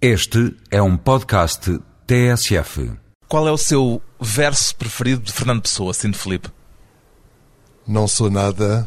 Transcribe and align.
Este 0.00 0.54
é 0.70 0.82
um 0.82 0.94
podcast 0.94 1.80
TSF. 2.06 2.92
Qual 3.26 3.48
é 3.48 3.50
o 3.50 3.56
seu 3.56 4.02
verso 4.20 4.76
preferido 4.76 5.22
de 5.22 5.32
Fernando 5.32 5.62
Pessoa, 5.62 5.94
Cinto 5.94 6.18
Felipe? 6.18 6.50
Não 7.86 8.06
sou 8.06 8.30
nada, 8.30 8.86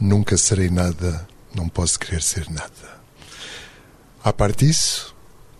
nunca 0.00 0.36
serei 0.36 0.68
nada, 0.68 1.28
não 1.54 1.68
posso 1.68 1.96
querer 2.00 2.20
ser 2.22 2.50
nada. 2.50 3.00
A 4.24 4.32
parte 4.32 4.66
disso, 4.66 5.14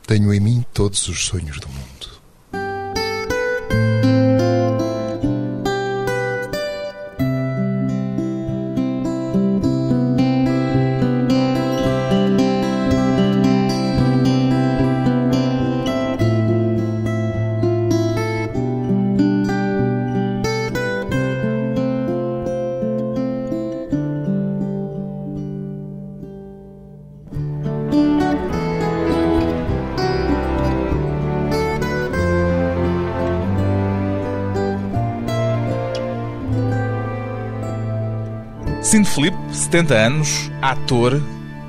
tenho 0.04 0.34
em 0.34 0.40
mim 0.40 0.64
todos 0.74 1.06
os 1.06 1.26
sonhos 1.26 1.60
do 1.60 1.68
mundo. 1.68 1.95
70 39.66 39.94
anos, 39.94 40.28
ator, 40.62 41.20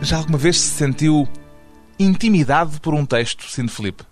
já 0.04 0.18
alguma 0.18 0.38
vez 0.38 0.62
se 0.62 0.70
sentiu 0.70 1.28
intimidado 1.98 2.80
por 2.80 2.94
um 2.94 3.04
texto, 3.04 3.50
Cinto 3.50 3.72
Felipe? 3.72 4.04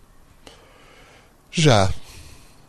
Já, 1.51 1.93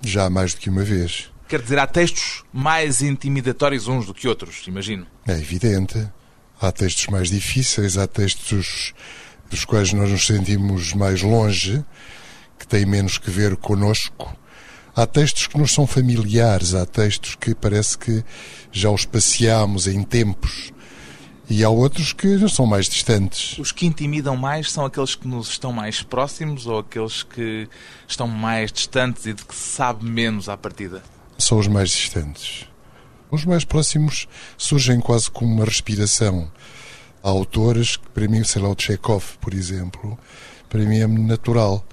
já 0.03 0.29
mais 0.29 0.53
do 0.53 0.61
que 0.61 0.69
uma 0.69 0.85
vez. 0.85 1.33
Quer 1.49 1.63
dizer, 1.63 1.79
há 1.79 1.87
textos 1.87 2.45
mais 2.53 3.01
intimidatórios 3.01 3.89
uns 3.89 4.05
do 4.05 4.13
que 4.13 4.29
outros, 4.29 4.67
imagino. 4.67 5.07
É 5.27 5.33
evidente. 5.33 6.07
Há 6.61 6.71
textos 6.71 7.07
mais 7.07 7.31
difíceis, 7.31 7.97
há 7.97 8.07
textos 8.07 8.93
dos 9.49 9.65
quais 9.65 9.95
nós 9.95 10.11
nos 10.11 10.27
sentimos 10.27 10.93
mais 10.93 11.23
longe, 11.23 11.83
que 12.59 12.67
têm 12.67 12.85
menos 12.85 13.17
que 13.17 13.31
ver 13.31 13.57
conosco. 13.57 14.37
Há 14.95 15.07
textos 15.07 15.47
que 15.47 15.57
nos 15.57 15.73
são 15.73 15.87
familiares, 15.87 16.75
há 16.75 16.85
textos 16.85 17.37
que 17.37 17.55
parece 17.55 17.97
que 17.97 18.23
já 18.71 18.91
os 18.91 19.07
passeámos 19.07 19.87
em 19.87 20.03
tempos. 20.03 20.76
E 21.49 21.63
há 21.63 21.71
outros 21.71 22.13
que 22.13 22.49
são 22.49 22.67
mais 22.67 22.89
distantes. 22.89 23.57
Os 23.59 23.71
que 23.71 23.87
intimidam 23.87 24.37
mais 24.37 24.73
são 24.73 24.85
aqueles 24.85 25.15
que 25.15 25.29
nos 25.29 25.49
estão 25.49 25.73
mais 25.73 26.03
próximos 26.03 26.67
ou 26.67 26.81
aqueles 26.81 27.23
que 27.23 27.69
estão 28.07 28.27
mais 28.27 28.73
distantes 28.73 29.27
e 29.27 29.33
de 29.33 29.45
que 29.45 29.55
se 29.55 29.77
sabe 29.77 30.05
menos 30.05 30.49
à 30.49 30.57
partida? 30.57 31.03
São 31.39 31.59
os 31.59 31.69
mais 31.69 31.91
distantes. 31.91 32.67
Os 33.31 33.45
mais 33.45 33.65
próximos 33.65 34.27
surgem 34.59 35.01
quase 35.01 35.31
como 35.31 35.53
uma 35.53 35.65
respiração. 35.65 36.51
Há 37.23 37.29
autores 37.29 37.97
que, 37.97 38.09
para 38.11 38.29
mim, 38.29 38.43
sei 38.43 38.63
lá, 38.63 38.69
o 38.69 38.77
Chekhov, 38.77 39.25
por 39.41 39.55
exemplo, 39.55 40.19
para 40.69 40.81
mim 40.81 40.99
é 40.99 41.07
natural. 41.07 41.85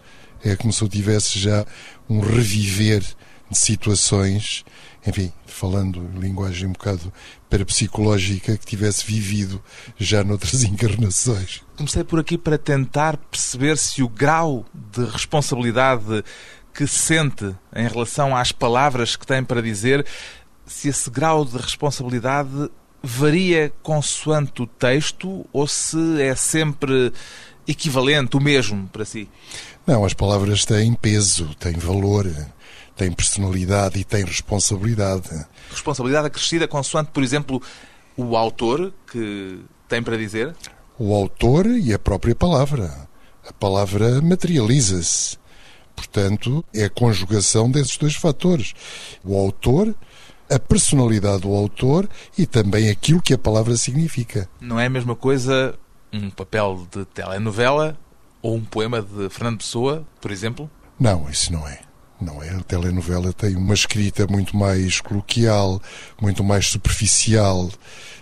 É 0.44 0.56
como 0.56 0.74
se 0.74 0.82
eu 0.82 0.90
tivesse 0.90 1.40
já 1.40 1.66
um 2.10 2.20
reviver 2.20 3.02
de 3.50 3.58
situações, 3.58 4.66
enfim, 5.06 5.32
falando 5.54 6.10
linguagem 6.20 6.68
um 6.68 6.74
bocado 6.74 7.14
parapsicológica, 7.50 8.58
que 8.58 8.66
tivesse 8.66 9.06
vivido 9.06 9.62
já 9.98 10.24
noutras 10.24 10.64
encarnações. 10.66 11.62
Comecei 11.78 12.04
por 12.04 12.20
aqui 12.20 12.38
para 12.38 12.58
tentar 12.58 13.18
perceber 13.18 13.78
se 13.78 14.02
o 14.02 14.10
grau 14.10 14.66
de 14.74 15.06
responsabilidade 15.06 16.24
que 16.74 16.88
sente 16.88 17.56
em 17.76 17.88
relação 17.88 18.36
às 18.36 18.52
palavras 18.52 19.16
que 19.16 19.28
tem 19.28 19.44
para 19.44 19.62
dizer, 19.62 20.06
se 20.66 20.90
esse 20.90 21.10
grau 21.10 21.46
de 21.46 21.58
responsabilidade 21.58 22.70
varia 23.02 23.72
consoante 23.84 24.62
o 24.62 24.68
texto 24.68 25.46
ou 25.54 25.68
se 25.68 26.22
é 26.22 26.36
sempre 26.36 27.14
equivalente, 27.68 28.36
o 28.38 28.42
mesmo 28.42 28.88
para 28.88 29.06
si? 29.06 29.30
Não, 29.86 30.04
as 30.04 30.14
palavras 30.14 30.66
têm 30.66 30.94
peso, 30.94 31.54
têm 31.56 31.74
valor, 31.74 32.26
têm 32.96 33.12
personalidade 33.12 34.00
e 34.00 34.04
têm 34.04 34.24
responsabilidade. 34.24 35.30
Responsabilidade 35.70 36.28
acrescida 36.28 36.68
consoante, 36.68 37.12
por 37.12 37.24
exemplo, 37.24 37.62
o 38.16 38.36
autor 38.38 38.94
que 39.12 39.60
tem 39.88 40.02
para 40.02 40.18
dizer? 40.18 40.56
O 40.98 41.14
autor 41.14 41.66
e 41.66 41.94
a 41.94 42.00
própria 42.00 42.36
palavra. 42.36 43.08
A 43.48 43.54
palavra 43.54 44.22
materializa-se. 44.22 45.38
Portanto, 45.96 46.64
é 46.74 46.86
a 46.86 46.90
conjugação 46.90 47.70
desses 47.70 47.98
dois 47.98 48.16
fatores. 48.16 48.74
O 49.24 49.38
autor, 49.38 49.94
a 50.50 50.60
personalidade 50.60 51.42
do 51.42 51.54
autor 51.54 52.10
e 52.38 52.46
também 52.46 52.90
aquilo 52.90 53.22
que 53.22 53.34
a 53.34 53.38
palavra 53.38 53.76
significa. 53.76 54.50
Não 54.60 54.80
é 54.80 54.86
a 54.86 54.90
mesma 54.90 55.16
coisa 55.16 55.78
um 56.12 56.30
papel 56.30 56.88
de 56.92 57.06
telenovela 57.06 57.98
ou 58.42 58.56
um 58.56 58.64
poema 58.64 59.02
de 59.02 59.30
Fernando 59.30 59.58
Pessoa, 59.58 60.06
por 60.22 60.32
exemplo? 60.32 60.70
Não, 61.00 61.30
isso 61.30 61.52
não 61.52 61.68
é. 61.68 61.80
Não 62.24 62.42
é. 62.42 62.50
A 62.50 62.60
telenovela 62.62 63.34
tem 63.34 63.56
uma 63.56 63.74
escrita 63.74 64.26
muito 64.28 64.56
mais 64.56 65.02
coloquial, 65.02 65.82
muito 66.22 66.44
mais 66.44 66.68
superficial, 66.68 67.70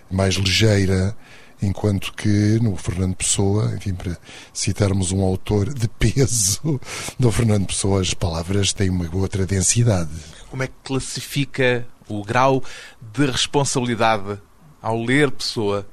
mais 0.09 0.35
ligeira, 0.35 1.15
enquanto 1.61 2.11
que 2.13 2.59
no 2.59 2.75
Fernando 2.75 3.15
Pessoa, 3.15 3.71
enfim, 3.75 3.93
para 3.93 4.17
citarmos 4.51 5.11
um 5.11 5.21
autor 5.21 5.71
de 5.71 5.87
peso, 5.87 6.81
do 7.19 7.31
Fernando 7.31 7.67
Pessoa, 7.67 8.01
as 8.01 8.13
palavras 8.13 8.73
têm 8.73 8.89
uma 8.89 9.07
outra 9.15 9.45
densidade. 9.45 10.09
Como 10.49 10.63
é 10.63 10.67
que 10.67 10.73
classifica 10.83 11.87
o 12.09 12.23
grau 12.23 12.63
de 13.13 13.25
responsabilidade 13.27 14.39
ao 14.81 14.99
ler 15.01 15.29
Pessoa? 15.29 15.87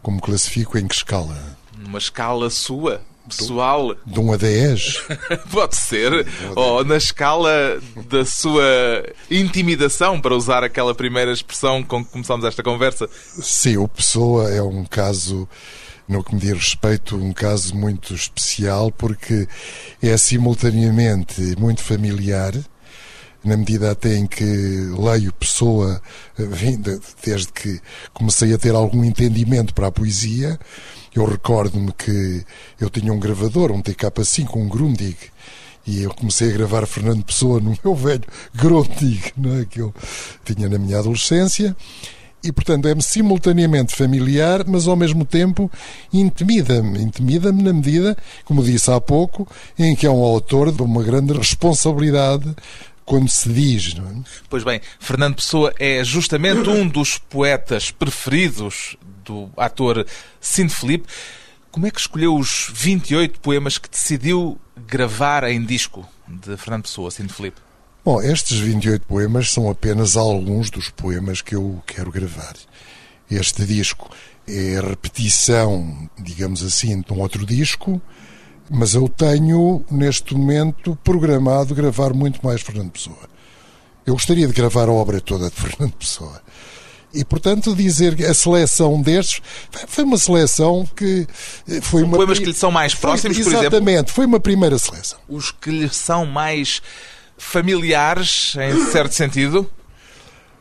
Como 0.00 0.20
classifico 0.20 0.78
em 0.78 0.88
que 0.88 0.94
escala? 0.94 1.58
Numa 1.76 1.98
escala 1.98 2.48
sua? 2.48 3.02
Pessoal. 3.28 3.94
De 4.06 4.20
1 4.20 4.32
a 4.32 4.36
10? 4.36 5.02
Pode 5.50 5.76
ser. 5.76 6.26
Ou 6.54 6.84
na 6.84 6.96
escala 6.96 7.80
da 8.08 8.24
sua 8.24 8.64
intimidação, 9.30 10.20
para 10.20 10.34
usar 10.34 10.62
aquela 10.64 10.94
primeira 10.94 11.32
expressão 11.32 11.82
com 11.82 12.04
que 12.04 12.10
começamos 12.10 12.44
esta 12.44 12.62
conversa. 12.62 13.08
Sim, 13.40 13.78
o 13.78 13.88
Pessoa 13.88 14.50
é 14.50 14.62
um 14.62 14.84
caso, 14.84 15.48
no 16.08 16.22
que 16.22 16.34
me 16.34 16.40
diz 16.40 16.52
respeito, 16.52 17.16
um 17.16 17.32
caso 17.32 17.74
muito 17.74 18.14
especial, 18.14 18.90
porque 18.92 19.48
é 20.02 20.16
simultaneamente 20.16 21.40
muito 21.58 21.82
familiar, 21.82 22.52
na 23.44 23.56
medida 23.56 23.90
até 23.90 24.16
em 24.16 24.26
que 24.26 24.44
leio 24.44 25.32
Pessoa, 25.34 26.00
desde 27.24 27.52
que 27.52 27.80
comecei 28.12 28.54
a 28.54 28.58
ter 28.58 28.74
algum 28.74 29.04
entendimento 29.04 29.74
para 29.74 29.88
a 29.88 29.92
poesia, 29.92 30.58
eu 31.14 31.24
recordo-me 31.24 31.92
que 31.92 32.44
eu 32.80 32.90
tinha 32.90 33.12
um 33.12 33.20
gravador, 33.20 33.70
um 33.70 33.82
TK5, 33.82 34.56
um 34.56 34.68
Grundig, 34.68 35.16
e 35.86 36.02
eu 36.02 36.14
comecei 36.14 36.48
a 36.48 36.52
gravar 36.52 36.86
Fernando 36.86 37.24
Pessoa 37.24 37.60
no 37.60 37.76
meu 37.84 37.94
velho 37.94 38.24
Grundig, 38.54 39.32
é? 39.60 39.64
que 39.66 39.80
eu 39.80 39.94
tinha 40.44 40.68
na 40.68 40.78
minha 40.78 40.98
adolescência. 40.98 41.76
E, 42.42 42.52
portanto, 42.52 42.86
é-me 42.86 43.02
simultaneamente 43.02 43.96
familiar, 43.96 44.64
mas 44.66 44.86
ao 44.86 44.96
mesmo 44.96 45.24
tempo 45.24 45.70
intimida-me. 46.12 47.00
Intimida-me 47.00 47.62
na 47.62 47.72
medida, 47.72 48.14
como 48.44 48.62
disse 48.62 48.90
há 48.90 49.00
pouco, 49.00 49.48
em 49.78 49.96
que 49.96 50.06
é 50.06 50.10
um 50.10 50.22
autor 50.22 50.70
de 50.70 50.82
uma 50.82 51.02
grande 51.02 51.32
responsabilidade 51.32 52.54
quando 53.04 53.28
se 53.28 53.48
diz. 53.48 53.94
Não 53.94 54.08
é? 54.08 54.14
Pois 54.48 54.64
bem, 54.64 54.80
Fernando 54.98 55.36
Pessoa 55.36 55.72
é 55.78 56.02
justamente 56.04 56.68
um 56.68 56.86
dos 56.88 57.18
poetas 57.18 57.90
preferidos 57.90 58.96
do 59.24 59.50
ator 59.56 60.06
Cinto 60.40 60.74
Felipe. 60.74 61.08
Como 61.70 61.86
é 61.86 61.90
que 61.90 61.98
escolheu 61.98 62.36
os 62.36 62.70
28 62.72 63.40
poemas 63.40 63.78
que 63.78 63.88
decidiu 63.88 64.58
gravar 64.86 65.44
em 65.44 65.64
disco 65.64 66.08
de 66.28 66.56
Fernando 66.56 66.82
Pessoa, 66.82 67.10
Cinto 67.10 67.34
Felipe? 67.34 67.60
Bom, 68.04 68.20
estes 68.20 68.58
28 68.58 69.06
poemas 69.06 69.50
são 69.50 69.68
apenas 69.70 70.16
alguns 70.16 70.70
dos 70.70 70.90
poemas 70.90 71.40
que 71.40 71.54
eu 71.54 71.82
quero 71.86 72.12
gravar. 72.12 72.54
Este 73.30 73.64
disco 73.64 74.10
é 74.46 74.76
a 74.76 74.88
repetição, 74.88 76.08
digamos 76.18 76.62
assim, 76.62 77.00
de 77.00 77.12
um 77.12 77.20
outro 77.20 77.46
disco, 77.46 78.00
mas 78.70 78.94
eu 78.94 79.08
tenho, 79.08 79.84
neste 79.90 80.34
momento, 80.34 80.96
programado 81.04 81.74
gravar 81.74 82.12
muito 82.12 82.44
mais 82.44 82.60
Fernando 82.60 82.90
Pessoa. 82.90 83.28
Eu 84.06 84.14
gostaria 84.14 84.46
de 84.46 84.52
gravar 84.52 84.88
a 84.88 84.92
obra 84.92 85.20
toda 85.20 85.48
de 85.48 85.56
Fernando 85.60 85.92
Pessoa. 85.92 86.42
E, 87.12 87.24
portanto, 87.24 87.76
dizer 87.76 88.16
que 88.16 88.24
a 88.24 88.34
seleção 88.34 89.00
destes 89.00 89.40
foi 89.86 90.02
uma 90.02 90.18
seleção 90.18 90.84
que 90.96 91.28
foi 91.80 92.00
são 92.00 92.08
uma. 92.08 92.16
poemas 92.16 92.38
que 92.40 92.46
lhe 92.46 92.54
são 92.54 92.72
mais 92.72 92.92
próximos, 92.92 93.36
foi, 93.36 93.44
por 93.44 93.50
exemplo? 93.50 93.66
Exatamente, 93.66 94.12
foi 94.12 94.26
uma 94.26 94.40
primeira 94.40 94.76
seleção. 94.78 95.18
Os 95.28 95.52
que 95.52 95.70
lhe 95.70 95.88
são 95.88 96.26
mais 96.26 96.82
familiares, 97.38 98.56
em 98.56 98.86
certo 98.90 99.14
sentido? 99.14 99.70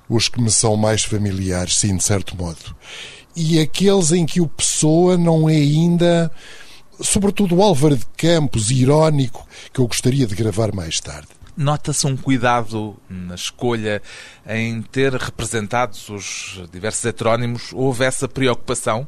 Os 0.08 0.30
que 0.30 0.40
me 0.40 0.52
são 0.52 0.78
mais 0.78 1.04
familiares, 1.04 1.76
sim, 1.76 1.98
de 1.98 2.04
certo 2.04 2.38
modo. 2.38 2.76
E 3.36 3.60
aqueles 3.60 4.12
em 4.12 4.24
que 4.24 4.40
o 4.40 4.48
Pessoa 4.48 5.18
não 5.18 5.50
é 5.50 5.56
ainda 5.56 6.32
sobretudo 7.04 7.56
o 7.56 7.62
Álvaro 7.62 7.98
de 7.98 8.06
Campos, 8.18 8.72
irónico, 8.72 9.48
que 9.72 9.80
eu 9.80 9.88
gostaria 9.88 10.26
de 10.26 10.34
gravar 10.34 10.74
mais 10.74 11.00
tarde. 11.00 11.28
Nota-se 11.56 12.08
um 12.08 12.18
cuidado 12.18 12.96
na 13.08 13.36
escolha 13.36 14.02
em 14.48 14.82
ter 14.82 15.14
representados 15.14 16.10
os 16.10 16.64
diversos 16.72 17.06
heterónimos? 17.06 17.72
Houve 17.74 18.06
essa 18.06 18.28
preocupação? 18.28 19.08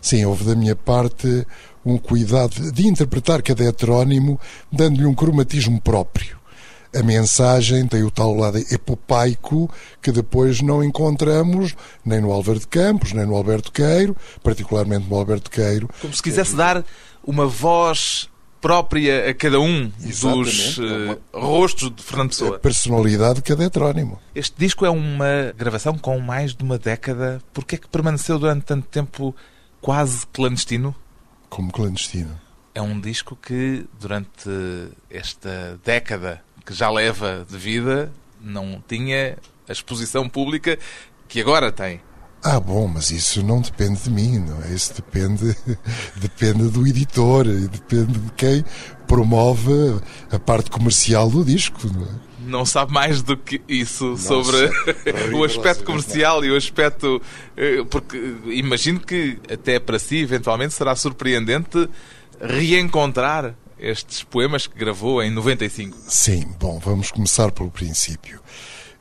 Sim, 0.00 0.24
houve 0.24 0.44
da 0.44 0.54
minha 0.54 0.74
parte 0.74 1.46
um 1.84 1.98
cuidado 1.98 2.72
de 2.72 2.86
interpretar 2.86 3.42
cada 3.42 3.62
heterónimo, 3.64 4.40
dando-lhe 4.72 5.04
um 5.04 5.14
cromatismo 5.14 5.78
próprio. 5.78 6.38
A 6.94 7.02
mensagem 7.02 7.86
tem 7.88 8.04
o 8.04 8.10
tal 8.10 8.34
lado 8.34 8.56
epopaico 8.70 9.68
que 10.00 10.12
depois 10.12 10.62
não 10.62 10.82
encontramos 10.82 11.74
nem 12.04 12.20
no 12.20 12.30
Álvaro 12.30 12.60
de 12.60 12.68
Campos, 12.68 13.12
nem 13.12 13.26
no 13.26 13.34
Alberto 13.34 13.72
Queiro, 13.72 14.16
particularmente 14.44 15.08
no 15.08 15.16
Alberto 15.16 15.50
Queiro. 15.50 15.90
Como 16.00 16.14
se 16.14 16.22
quisesse 16.22 16.54
dar 16.54 16.84
uma 17.26 17.46
voz 17.46 18.28
própria 18.60 19.28
a 19.28 19.34
cada 19.34 19.60
um 19.60 19.88
dos 19.88 20.78
uh, 20.78 21.20
rostos 21.34 21.94
de 21.94 22.02
Fernando 22.02 22.30
Pessoa. 22.30 22.56
A 22.56 22.58
personalidade 22.58 23.34
de 23.36 23.42
cada 23.42 23.62
heterónimo. 23.62 24.18
Este 24.34 24.54
disco 24.56 24.86
é 24.86 24.90
uma 24.90 25.52
gravação 25.54 25.98
com 25.98 26.18
mais 26.18 26.54
de 26.54 26.64
uma 26.64 26.78
década. 26.78 27.42
Por 27.52 27.66
que 27.66 27.74
é 27.74 27.78
que 27.78 27.88
permaneceu 27.88 28.38
durante 28.38 28.62
tanto 28.62 28.86
tempo 28.88 29.36
quase 29.82 30.26
clandestino? 30.28 30.94
Como 31.50 31.70
clandestino. 31.70 32.40
É 32.74 32.80
um 32.80 32.98
disco 32.98 33.36
que, 33.36 33.84
durante 34.00 34.48
esta 35.10 35.78
década 35.84 36.42
que 36.64 36.72
já 36.72 36.90
leva 36.90 37.46
de 37.48 37.58
vida, 37.58 38.10
não 38.40 38.82
tinha 38.88 39.36
a 39.68 39.72
exposição 39.72 40.26
pública 40.26 40.78
que 41.28 41.38
agora 41.38 41.70
tem. 41.70 42.00
Ah, 42.44 42.60
bom, 42.60 42.86
mas 42.86 43.10
isso 43.10 43.42
não 43.42 43.62
depende 43.62 44.02
de 44.02 44.10
mim, 44.10 44.38
não 44.38 44.62
é? 44.64 44.74
Isso 44.74 44.92
depende, 44.94 45.56
depende 46.16 46.68
do 46.68 46.86
editor 46.86 47.46
e 47.46 47.66
depende 47.66 48.18
de 48.18 48.32
quem 48.32 48.62
promove 49.06 49.98
a 50.30 50.38
parte 50.38 50.70
comercial 50.70 51.30
do 51.30 51.42
disco, 51.42 51.80
não 51.90 52.04
é? 52.04 52.34
Não 52.46 52.66
sabe 52.66 52.92
mais 52.92 53.22
do 53.22 53.34
que 53.38 53.62
isso 53.66 54.10
Nossa, 54.10 54.28
sobre 54.28 54.70
o 55.34 55.42
aspecto 55.42 55.84
comercial 55.84 56.44
e 56.44 56.50
o 56.50 56.56
aspecto. 56.56 57.22
Eh, 57.56 57.82
porque 57.88 58.18
imagino 58.48 59.00
que 59.00 59.38
até 59.50 59.80
para 59.80 59.98
si, 59.98 60.18
eventualmente, 60.18 60.74
será 60.74 60.94
surpreendente 60.94 61.88
reencontrar 62.38 63.54
estes 63.78 64.22
poemas 64.22 64.66
que 64.66 64.78
gravou 64.78 65.22
em 65.22 65.30
95. 65.30 65.96
Sim, 66.08 66.54
bom, 66.60 66.78
vamos 66.78 67.10
começar 67.10 67.50
pelo 67.50 67.70
princípio. 67.70 68.40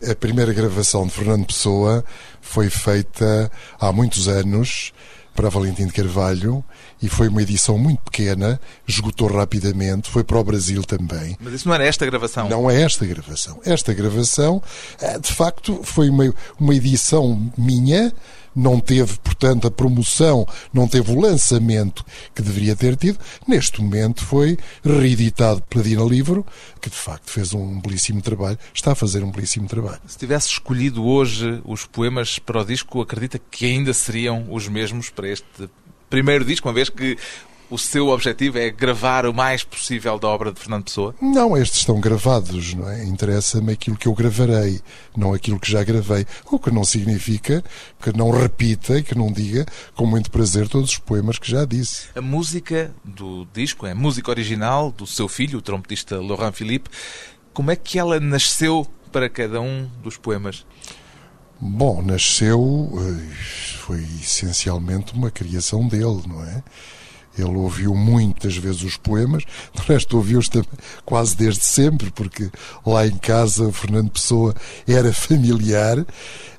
A 0.09 0.15
primeira 0.15 0.51
gravação 0.51 1.07
de 1.07 1.13
Fernando 1.13 1.45
Pessoa 1.45 2.03
foi 2.41 2.69
feita 2.69 3.49
há 3.79 3.91
muitos 3.91 4.27
anos 4.27 4.91
para 5.35 5.49
Valentim 5.49 5.87
de 5.87 5.93
Carvalho 5.93 6.63
e 7.01 7.09
foi 7.09 7.27
uma 7.27 7.41
edição 7.41 7.77
muito 7.77 8.01
pequena, 8.01 8.59
esgotou 8.87 9.27
rapidamente, 9.27 10.09
foi 10.09 10.23
para 10.23 10.37
o 10.39 10.43
Brasil 10.43 10.83
também. 10.83 11.37
Mas 11.39 11.53
isso 11.53 11.67
não 11.67 11.75
era 11.75 11.85
esta 11.85 12.05
gravação? 12.05 12.47
Não 12.49 12.69
é 12.69 12.81
esta 12.81 13.05
gravação. 13.05 13.59
Esta 13.65 13.93
gravação, 13.93 14.61
eh, 15.01 15.19
de 15.19 15.33
facto, 15.33 15.81
foi 15.83 16.09
uma, 16.09 16.33
uma 16.59 16.75
edição 16.75 17.51
minha, 17.57 18.13
não 18.55 18.79
teve, 18.79 19.17
portanto, 19.19 19.67
a 19.67 19.71
promoção, 19.71 20.45
não 20.73 20.87
teve 20.87 21.11
o 21.11 21.19
lançamento 21.19 22.05
que 22.33 22.41
deveria 22.41 22.75
ter 22.75 22.95
tido. 22.95 23.19
Neste 23.47 23.81
momento 23.81 24.23
foi 24.23 24.57
reeditado 24.83 25.61
pela 25.69 25.83
Dina 25.83 26.03
Livro, 26.03 26.45
que 26.81 26.89
de 26.89 26.95
facto 26.95 27.29
fez 27.29 27.53
um 27.53 27.79
belíssimo 27.79 28.21
trabalho, 28.21 28.57
está 28.73 28.91
a 28.91 28.95
fazer 28.95 29.23
um 29.23 29.31
belíssimo 29.31 29.67
trabalho. 29.67 30.01
Se 30.07 30.17
tivesse 30.17 30.47
escolhido 30.47 31.03
hoje 31.03 31.61
os 31.65 31.85
poemas 31.85 32.39
para 32.39 32.61
o 32.61 32.65
disco, 32.65 33.01
acredita 33.01 33.39
que 33.39 33.65
ainda 33.65 33.93
seriam 33.93 34.47
os 34.49 34.67
mesmos 34.67 35.09
para 35.09 35.27
este 35.27 35.69
primeiro 36.09 36.45
disco, 36.45 36.67
uma 36.67 36.73
vez 36.73 36.89
que 36.89 37.17
o 37.73 37.77
seu 37.79 38.09
objetivo 38.09 38.59
é 38.59 38.69
gravar 38.69 39.25
o 39.25 39.33
mais 39.33 39.63
possível 39.63 40.19
da 40.19 40.27
obra 40.27 40.53
de 40.53 40.59
Fernando 40.59 40.83
Pessoa? 40.83 41.15
Não, 41.19 41.57
estes 41.57 41.79
estão 41.79 41.99
gravados, 41.99 42.75
não 42.75 42.87
é? 42.87 43.03
Interessa-me 43.03 43.73
aquilo 43.73 43.97
que 43.97 44.07
eu 44.07 44.13
gravarei, 44.13 44.79
não 45.17 45.33
aquilo 45.33 45.59
que 45.59 45.71
já 45.71 45.83
gravei. 45.83 46.23
O 46.51 46.59
que 46.59 46.69
não 46.69 46.83
significa 46.83 47.63
que 47.99 48.15
não 48.15 48.29
repita 48.29 48.99
e 48.99 49.01
que 49.01 49.17
não 49.17 49.31
diga 49.31 49.65
com 49.95 50.05
muito 50.05 50.29
prazer 50.29 50.69
todos 50.69 50.91
os 50.91 50.97
poemas 50.99 51.39
que 51.39 51.49
já 51.49 51.65
disse. 51.65 52.09
A 52.15 52.21
música 52.21 52.93
do 53.03 53.47
disco 53.51 53.87
é 53.87 53.91
a 53.93 53.95
música 53.95 54.29
original 54.29 54.91
do 54.91 55.07
seu 55.07 55.27
filho, 55.27 55.57
o 55.57 55.61
trompetista 55.61 56.21
Laurent 56.21 56.53
Philippe. 56.53 56.91
Como 57.55 57.71
é 57.71 57.75
que 57.75 57.97
ela 57.97 58.19
nasceu 58.19 58.85
para 59.11 59.27
cada 59.27 59.59
um 59.59 59.89
dos 60.03 60.15
poemas? 60.15 60.63
Bom, 61.59 62.03
nasceu, 62.03 62.91
eh, 62.97 63.33
foi 63.79 64.03
essencialmente 64.21 65.13
uma 65.13 65.31
criação 65.31 65.87
dele, 65.87 66.21
não 66.27 66.43
é? 66.43 66.61
Ele 67.37 67.55
ouviu 67.55 67.95
muitas 67.95 68.55
vezes 68.55 68.83
os 68.83 68.97
poemas, 68.97 69.43
de 69.73 69.81
resto 69.81 70.17
ouviu-os 70.17 70.49
quase 71.05 71.35
desde 71.35 71.63
sempre, 71.63 72.11
porque 72.11 72.49
lá 72.85 73.07
em 73.07 73.17
casa 73.17 73.71
Fernando 73.71 74.11
Pessoa 74.11 74.53
era 74.87 75.11
familiar, 75.11 76.05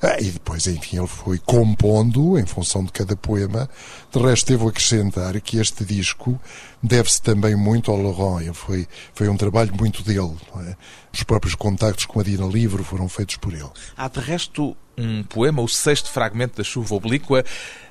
ah, 0.03 0.21
e 0.21 0.31
depois, 0.31 0.67
enfim, 0.67 0.99
ele 0.99 1.07
foi 1.07 1.39
compondo 1.39 2.39
em 2.39 2.45
função 2.45 2.85
de 2.85 2.93
cada 2.93 3.17
poema. 3.17 3.71
De 4.13 4.19
resto, 4.19 4.49
devo 4.49 4.69
acrescentar 4.69 5.41
que 5.41 5.57
este 5.59 5.83
disco 5.83 6.39
deve-se 6.83 7.23
também 7.23 7.57
muito 7.57 7.91
ao 7.91 7.97
Laurent, 7.97 8.53
foi, 8.53 8.87
foi 9.15 9.29
um 9.31 9.37
trabalho 9.37 9.75
muito 9.75 10.03
dele. 10.03 10.37
É? 10.69 10.77
Os 11.11 11.23
próprios 11.23 11.55
contactos 11.55 12.05
com 12.05 12.21
a 12.21 12.23
Dina 12.23 12.47
Livro 12.47 12.85
foram 12.85 13.09
feitos 13.09 13.37
por 13.37 13.55
ele. 13.55 13.71
Há, 13.97 14.09
de 14.09 14.21
resto, 14.21 14.77
um 14.97 15.23
poema, 15.23 15.63
o 15.63 15.69
sexto 15.69 16.11
fragmento 16.11 16.57
da 16.57 16.65
Chuva 16.65 16.95
Oblíqua, 16.95 17.45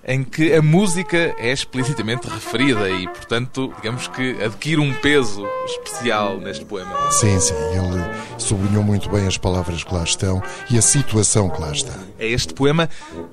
em 0.05 0.23
que 0.23 0.53
a 0.53 0.61
música 0.61 1.33
é 1.37 1.51
explicitamente 1.51 2.27
referida 2.27 2.89
e, 2.89 3.07
portanto, 3.07 3.73
digamos 3.77 4.07
que 4.07 4.41
adquire 4.43 4.79
um 4.79 4.93
peso 4.95 5.45
especial 5.65 6.37
neste 6.39 6.65
poema. 6.65 7.11
Sim, 7.11 7.39
sim, 7.39 7.53
ele 7.53 8.03
sublinhou 8.37 8.83
muito 8.83 9.09
bem 9.09 9.25
as 9.25 9.37
palavras 9.37 9.83
que 9.83 9.93
lá 9.93 10.03
estão 10.03 10.41
e 10.69 10.77
a 10.77 10.81
situação 10.81 11.49
que 11.49 11.61
lá 11.61 11.71
está. 11.71 11.97
É 12.19 12.27
este 12.27 12.53
poema, 12.53 12.89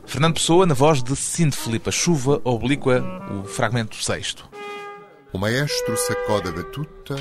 Fernando 0.06 0.34
Pessoa, 0.34 0.64
na 0.64 0.74
voz 0.74 1.02
de 1.02 1.16
Cinto 1.16 1.56
Filipe, 1.56 1.88
a 1.88 1.92
Chuva 1.92 2.40
Oblíqua, 2.44 3.02
o 3.32 3.44
fragmento 3.44 3.96
sexto. 3.96 4.48
O 5.32 5.38
maestro 5.38 5.96
sacode 5.96 6.48
a 6.48 6.52
batuta 6.52 7.16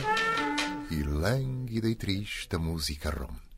e 0.92 1.04
lânguida 1.04 1.88
e 1.88 1.96
triste 1.96 2.56
a 2.56 2.60
música 2.60 3.10
rompe. 3.10 3.50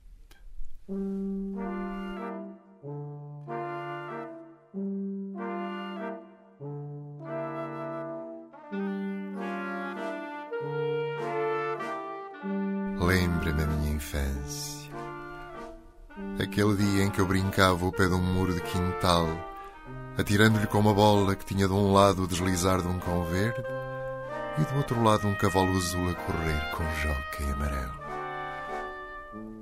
Lembra-me 13.02 13.64
a 13.64 13.66
minha 13.66 13.96
infância. 13.96 14.92
Aquele 16.40 16.76
dia 16.78 17.04
em 17.04 17.10
que 17.10 17.20
eu 17.20 17.26
brincava 17.26 17.84
ao 17.84 17.92
pé 17.92 18.08
de 18.08 18.14
um 18.14 18.22
muro 18.22 18.54
de 18.54 18.62
quintal, 18.62 19.28
atirando-lhe 20.20 20.68
com 20.68 20.78
uma 20.78 20.94
bola 20.94 21.36
que 21.36 21.44
tinha 21.44 21.68
de 21.68 21.74
um 21.74 21.92
lado 21.92 22.22
o 22.24 22.28
deslizar 22.28 22.80
de 22.80 22.88
um 22.88 23.00
cão 23.00 23.24
verde 23.24 23.64
e 24.60 24.64
do 24.66 24.78
outro 24.78 25.04
lado 25.04 25.28
um 25.28 25.34
cavalo 25.34 25.76
azul 25.76 26.12
a 26.12 26.14
correr 26.14 26.72
com 26.76 26.84
joca 27.02 27.44
e 27.44 27.52
amarelo. 27.52 28.00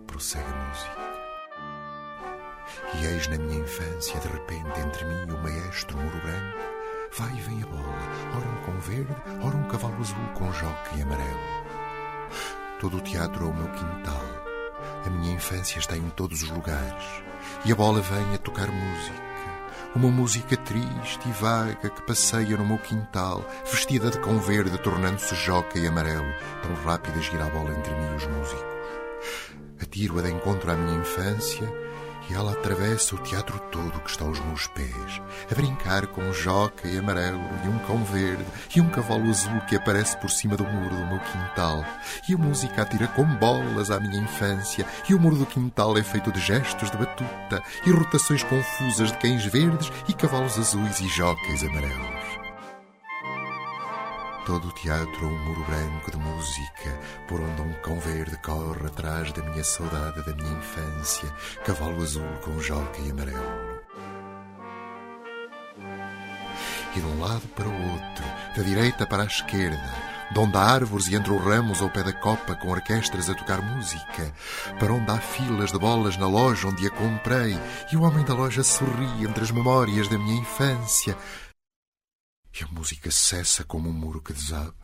Prossegue 0.06 0.44
a 0.44 0.68
música. 0.68 0.98
E 2.96 3.06
eis 3.06 3.26
na 3.30 3.38
minha 3.38 3.62
infância, 3.62 4.20
de 4.20 4.28
repente, 4.28 4.82
entre 4.82 5.06
mim 5.06 5.30
e 5.30 5.32
o 5.32 5.42
maestro 5.42 5.98
muro 5.98 6.20
branco, 6.24 6.58
vai 7.18 7.32
e 7.32 7.40
vem 7.40 7.64
a 7.64 7.68
bola, 7.68 7.98
ora 8.36 8.50
um 8.50 8.66
cão 8.66 8.80
verde, 8.82 9.16
ora 9.42 9.56
um 9.56 9.68
cavalo 9.70 9.96
azul 9.98 10.28
com 10.34 10.52
joca 10.52 10.94
e 10.98 11.02
amarelo. 11.02 11.69
Todo 12.80 12.96
o 12.96 13.02
teatro 13.02 13.46
é 13.46 13.50
o 13.50 13.54
meu 13.54 13.68
quintal. 13.74 14.24
A 15.06 15.10
minha 15.10 15.34
infância 15.34 15.80
está 15.80 15.98
em 15.98 16.10
todos 16.12 16.44
os 16.44 16.50
lugares. 16.50 17.04
E 17.66 17.74
a 17.74 17.76
bola 17.76 18.00
vem 18.00 18.34
a 18.34 18.38
tocar 18.38 18.72
música. 18.72 19.30
Uma 19.94 20.10
música 20.10 20.56
triste 20.56 21.28
e 21.28 21.32
vaga 21.34 21.90
que 21.90 22.02
passeia 22.04 22.56
no 22.56 22.66
meu 22.66 22.78
quintal, 22.78 23.44
vestida 23.70 24.10
de 24.10 24.20
cão 24.20 24.40
verde, 24.40 24.78
tornando-se 24.78 25.36
joca 25.36 25.78
e 25.78 25.88
amarelo. 25.88 26.34
Tão 26.62 26.74
rápida 26.86 27.20
gira 27.22 27.48
a 27.48 27.50
bola 27.50 27.78
entre 27.78 27.94
mim 27.94 28.14
e 28.14 28.16
os 28.16 28.28
músicos. 28.28 28.64
Atiro-a 29.82 30.22
de 30.22 30.32
encontro 30.32 30.72
à 30.72 30.76
minha 30.76 31.00
infância 31.00 31.68
e 32.30 32.34
ela 32.34 32.52
atravessa 32.52 33.16
o 33.16 33.20
teatro 33.20 33.60
todo 33.72 34.00
que 34.02 34.10
está 34.10 34.26
aos 34.26 34.40
meus 34.40 34.68
pés, 34.68 35.22
a 35.52 35.56
brincar 35.56 36.08
com 36.08 36.22
um 36.22 36.34
joca 36.34 36.88
e 36.88 36.98
amarelo 36.98 37.42
e 37.66 37.68
um 37.68 37.80
cão 37.80 38.04
verde 38.04 38.46
e 38.76 38.82
um 38.82 38.90
cavalo 38.90 39.30
azul 39.30 39.60
que 39.68 39.76
aparece 39.76 40.18
por 40.18 40.30
cima 40.30 40.56
do 40.56 40.64
muro 40.64 40.96
do 40.96 41.06
meu 41.08 41.20
quintal. 41.20 41.84
E 42.28 42.34
a 42.34 42.38
música 42.38 42.82
atira 42.82 43.08
com 43.08 43.26
bolas 43.26 43.90
à 43.92 44.00
minha 44.00 44.22
infância 44.22 44.86
e 45.10 45.14
o 45.14 45.20
muro 45.20 45.38
do 45.38 45.46
quintal 45.46 45.98
é 45.98 46.04
feito 46.04 46.32
de 46.32 46.40
gestos 46.40 46.92
de 46.92 46.98
batuta 46.98 47.64
e 47.86 47.92
rotações 47.92 48.44
confusas 48.44 49.12
de 49.12 49.18
cães 49.18 49.46
verdes 49.46 49.92
e 50.08 50.14
cavalos 50.14 50.58
azuis 50.58 51.00
e 51.00 51.08
jocas 51.08 51.64
amarelos. 51.64 52.19
Todo 54.50 54.68
o 54.68 54.72
teatro 54.72 55.28
um 55.28 55.46
muro 55.46 55.64
branco 55.64 56.10
de 56.10 56.18
música, 56.18 57.00
por 57.28 57.40
onde 57.40 57.62
um 57.62 57.72
cão 57.84 58.00
verde 58.00 58.36
corre 58.38 58.88
atrás 58.88 59.32
da 59.32 59.44
minha 59.44 59.64
saudade 59.64 60.26
da 60.26 60.34
minha 60.34 60.58
infância, 60.58 61.30
cavalo 61.64 62.02
azul 62.02 62.26
com 62.44 62.60
joca 62.60 63.00
e 63.00 63.12
amarelo. 63.12 63.70
e 66.96 67.00
de 67.00 67.06
um 67.06 67.20
lado 67.22 67.48
para 67.50 67.68
o 67.68 67.92
outro, 67.92 68.26
da 68.58 68.64
direita 68.64 69.06
para 69.06 69.22
a 69.22 69.28
esquerda, 69.28 69.94
de 70.32 70.40
onde 70.40 70.58
há 70.58 70.62
árvores 70.62 71.08
e 71.08 71.16
entre 71.16 71.32
os 71.32 71.46
ramos 71.46 71.80
ao 71.84 71.90
pé 71.92 72.02
da 72.02 72.12
copa 72.12 72.56
com 72.56 72.70
orquestras 72.70 73.30
a 73.30 73.36
tocar 73.36 73.62
música, 73.62 74.34
para 74.80 74.92
onde 74.92 75.12
há 75.12 75.18
filas 75.18 75.72
de 75.72 75.78
bolas 75.78 76.18
na 76.18 76.28
loja 76.28 76.68
onde 76.68 76.88
a 76.88 76.90
comprei, 76.90 77.56
e 77.94 77.96
o 77.96 78.02
homem 78.02 78.26
da 78.26 78.34
loja 78.34 78.64
sorri 78.64 79.24
entre 79.24 79.44
as 79.44 79.52
memórias 79.52 80.08
da 80.08 80.18
minha 80.18 80.42
infância. 80.42 81.16
E 82.54 82.64
a 82.64 82.68
música 82.68 83.12
cessa 83.12 83.64
como 83.64 83.90
um 83.90 83.94
muro 83.94 84.22
que 84.22 84.34
desaba. 84.34 84.76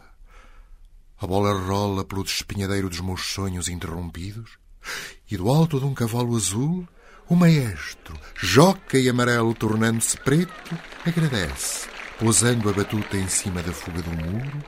A 1.17 1.25
bola 1.25 1.53
rola 1.53 2.03
pelo 2.03 2.23
despenhadeiro 2.23 2.89
dos 2.89 2.99
meus 2.99 3.25
sonhos 3.25 3.69
interrompidos, 3.69 4.57
e 5.29 5.37
do 5.37 5.49
alto 5.49 5.79
de 5.79 5.85
um 5.85 5.93
cavalo 5.93 6.35
azul, 6.35 6.87
o 7.27 7.35
maestro, 7.35 8.19
joca 8.35 8.99
e 8.99 9.09
amarelo 9.09 9.53
tornando-se 9.55 10.17
preto, 10.17 10.77
agradece, 11.05 11.87
pousando 12.19 12.69
a 12.69 12.73
batuta 12.73 13.17
em 13.17 13.27
cima 13.27 13.63
da 13.63 13.73
fuga 13.73 14.01
do 14.01 14.11
muro 14.11 14.63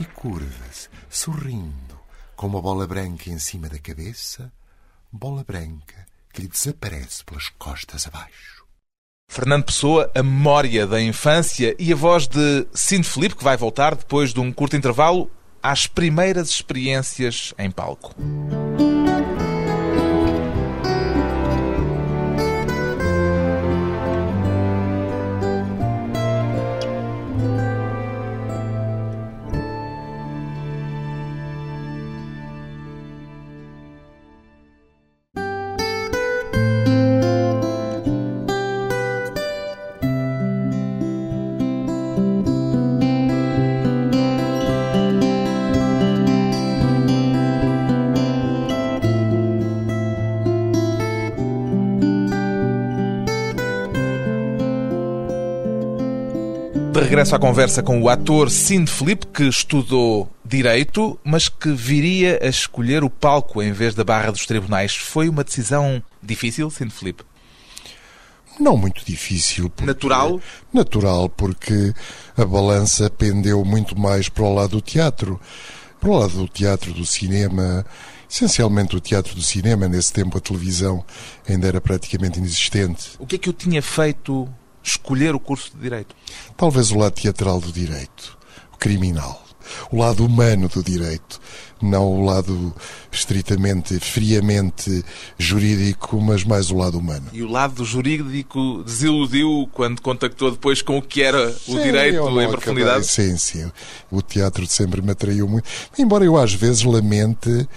e 0.00 0.04
curva-se, 0.04 0.88
sorrindo, 1.10 1.98
com 2.34 2.46
uma 2.46 2.62
bola 2.62 2.86
branca 2.86 3.28
em 3.28 3.38
cima 3.38 3.68
da 3.68 3.78
cabeça, 3.78 4.52
bola 5.12 5.44
branca 5.44 6.06
que 6.32 6.42
lhe 6.42 6.48
desaparece 6.48 7.24
pelas 7.24 7.48
costas 7.50 8.06
abaixo. 8.06 8.57
Fernando 9.28 9.64
Pessoa, 9.64 10.10
a 10.14 10.22
memória 10.22 10.86
da 10.86 11.00
infância 11.00 11.76
e 11.78 11.92
a 11.92 11.96
voz 11.96 12.26
de 12.26 12.66
Cine 12.72 13.04
Felipe, 13.04 13.36
que 13.36 13.44
vai 13.44 13.56
voltar 13.56 13.94
depois 13.94 14.32
de 14.32 14.40
um 14.40 14.50
curto 14.50 14.74
intervalo 14.74 15.30
às 15.62 15.86
primeiras 15.86 16.48
experiências 16.48 17.52
em 17.58 17.70
palco. 17.70 18.14
Regresso 57.18 57.34
à 57.34 57.38
conversa 57.40 57.82
com 57.82 58.00
o 58.00 58.08
ator 58.08 58.48
Cine 58.48 58.86
Felipe, 58.86 59.26
que 59.26 59.42
estudou 59.42 60.30
Direito, 60.44 61.18
mas 61.24 61.48
que 61.48 61.72
viria 61.72 62.38
a 62.40 62.46
escolher 62.46 63.02
o 63.02 63.10
palco 63.10 63.60
em 63.60 63.72
vez 63.72 63.92
da 63.92 64.04
barra 64.04 64.30
dos 64.30 64.46
tribunais. 64.46 64.94
Foi 64.94 65.28
uma 65.28 65.42
decisão 65.42 66.00
difícil, 66.22 66.70
Cine 66.70 66.92
Felipe? 66.92 67.24
Não 68.60 68.76
muito 68.76 69.04
difícil. 69.04 69.68
Porque, 69.68 69.84
Natural? 69.84 70.40
Natural, 70.72 71.28
porque 71.28 71.92
a 72.36 72.44
balança 72.44 73.10
pendeu 73.10 73.64
muito 73.64 73.98
mais 73.98 74.28
para 74.28 74.44
o 74.44 74.54
lado 74.54 74.76
do 74.76 74.80
teatro. 74.80 75.40
Para 75.98 76.10
o 76.10 76.18
lado 76.18 76.34
do 76.34 76.46
teatro, 76.46 76.92
do 76.92 77.04
cinema, 77.04 77.84
essencialmente 78.30 78.94
o 78.94 79.00
teatro 79.00 79.34
do 79.34 79.42
cinema. 79.42 79.88
Nesse 79.88 80.12
tempo 80.12 80.38
a 80.38 80.40
televisão 80.40 81.04
ainda 81.48 81.66
era 81.66 81.80
praticamente 81.80 82.38
inexistente. 82.38 83.10
O 83.18 83.26
que 83.26 83.34
é 83.34 83.38
que 83.40 83.48
eu 83.48 83.52
tinha 83.52 83.82
feito 83.82 84.48
escolher 84.82 85.34
o 85.34 85.40
curso 85.40 85.70
de 85.74 85.80
Direito? 85.80 86.14
Talvez 86.56 86.90
o 86.90 86.98
lado 86.98 87.12
teatral 87.12 87.60
do 87.60 87.72
direito, 87.72 88.38
o 88.72 88.76
criminal, 88.76 89.44
o 89.90 89.98
lado 89.98 90.24
humano 90.24 90.68
do 90.68 90.82
direito, 90.82 91.40
não 91.80 92.04
o 92.04 92.24
lado 92.24 92.74
estritamente, 93.12 93.98
friamente 94.00 95.04
jurídico, 95.38 96.20
mas 96.20 96.44
mais 96.44 96.70
o 96.70 96.76
lado 96.76 96.98
humano. 96.98 97.28
E 97.32 97.42
o 97.42 97.50
lado 97.50 97.84
jurídico 97.84 98.82
desiludiu 98.84 99.68
quando 99.72 100.02
contactou 100.02 100.50
depois 100.50 100.82
com 100.82 100.98
o 100.98 101.02
que 101.02 101.22
era 101.22 101.48
o 101.48 101.52
Sim, 101.52 101.82
direito 101.82 102.40
em 102.40 102.50
profundidade? 102.50 103.06
Sim, 103.06 103.36
sim. 103.36 103.70
O 104.10 104.20
teatro 104.20 104.66
sempre 104.66 105.00
me 105.00 105.12
atraiu 105.12 105.48
muito. 105.48 105.68
Embora 105.98 106.24
eu 106.24 106.36
às 106.36 106.52
vezes 106.52 106.82
lamente 106.82 107.68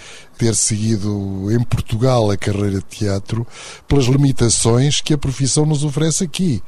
ter 0.41 0.55
seguido 0.55 1.51
em 1.51 1.63
Portugal 1.63 2.31
a 2.31 2.35
carreira 2.35 2.79
de 2.79 2.85
teatro 2.85 3.45
pelas 3.87 4.05
limitações 4.05 4.99
que 4.99 5.13
a 5.13 5.17
profissão 5.17 5.67
nos 5.67 5.83
oferece 5.83 6.23
aqui. 6.23 6.63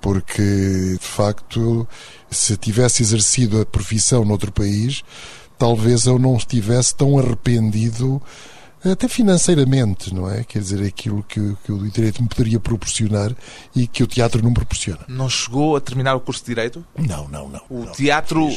Porque, 0.00 0.96
de 0.96 1.04
facto, 1.04 1.84
se 2.30 2.56
tivesse 2.56 3.02
exercido 3.02 3.60
a 3.60 3.66
profissão 3.66 4.24
noutro 4.24 4.52
país, 4.52 5.02
talvez 5.58 6.06
eu 6.06 6.16
não 6.16 6.36
estivesse 6.36 6.94
tão 6.94 7.18
arrependido 7.18 8.22
até 8.92 9.08
financeiramente, 9.08 10.14
não 10.14 10.30
é? 10.30 10.44
Quer 10.44 10.60
dizer, 10.60 10.84
aquilo 10.84 11.24
que, 11.28 11.56
que 11.64 11.72
o 11.72 11.90
direito 11.90 12.22
me 12.22 12.28
poderia 12.28 12.60
proporcionar 12.60 13.34
e 13.74 13.86
que 13.86 14.02
o 14.02 14.06
teatro 14.06 14.42
não 14.42 14.52
proporciona. 14.52 15.00
Não 15.08 15.28
chegou 15.28 15.76
a 15.76 15.80
terminar 15.80 16.14
o 16.14 16.20
curso 16.20 16.42
de 16.42 16.46
Direito? 16.46 16.84
Não, 16.96 17.28
não, 17.28 17.48
não. 17.48 17.60
O 17.68 17.84
não, 17.84 17.92
teatro 17.92 18.48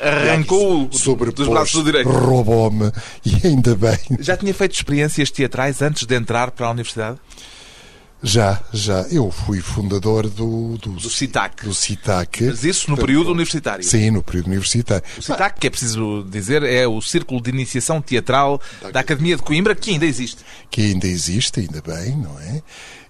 arrancou 0.00 0.86
dos 0.86 1.48
braços 1.48 1.74
do 1.74 1.84
Direito. 1.84 2.08
roubou-me 2.08 2.90
e 3.24 3.46
ainda 3.46 3.74
bem. 3.74 3.98
Já 4.20 4.36
tinha 4.36 4.54
feito 4.54 4.74
experiências 4.74 5.30
teatrais 5.30 5.82
antes 5.82 6.06
de 6.06 6.14
entrar 6.14 6.50
para 6.50 6.66
a 6.66 6.70
universidade? 6.70 7.18
Já, 8.26 8.58
já. 8.72 9.02
Eu 9.10 9.30
fui 9.30 9.60
fundador 9.60 10.30
do... 10.30 10.78
Do, 10.78 10.92
Do 10.92 11.10
CITAC. 11.10 11.64
Do 11.66 11.74
CITAC. 11.74 12.44
Mas 12.44 12.64
isso 12.64 12.90
no 12.90 12.96
período 12.96 13.30
universitário? 13.30 13.84
Sim, 13.84 14.10
no 14.12 14.22
período 14.22 14.46
universitário. 14.46 15.04
O 15.18 15.22
CITAC, 15.22 15.60
que 15.60 15.66
é 15.66 15.70
preciso 15.70 16.26
dizer, 16.28 16.62
é 16.62 16.86
o 16.88 17.02
Círculo 17.02 17.38
de 17.40 17.50
Iniciação 17.50 18.00
Teatral 18.00 18.58
da 18.92 19.00
Academia 19.00 19.36
de 19.36 19.42
Coimbra, 19.42 19.74
que 19.74 19.90
ainda 19.90 20.06
existe. 20.06 20.42
que 20.70 20.80
ainda 20.80 21.06
existe, 21.06 21.60
ainda 21.60 21.82
bem, 21.82 22.16
não 22.16 22.40
é? 22.40 22.62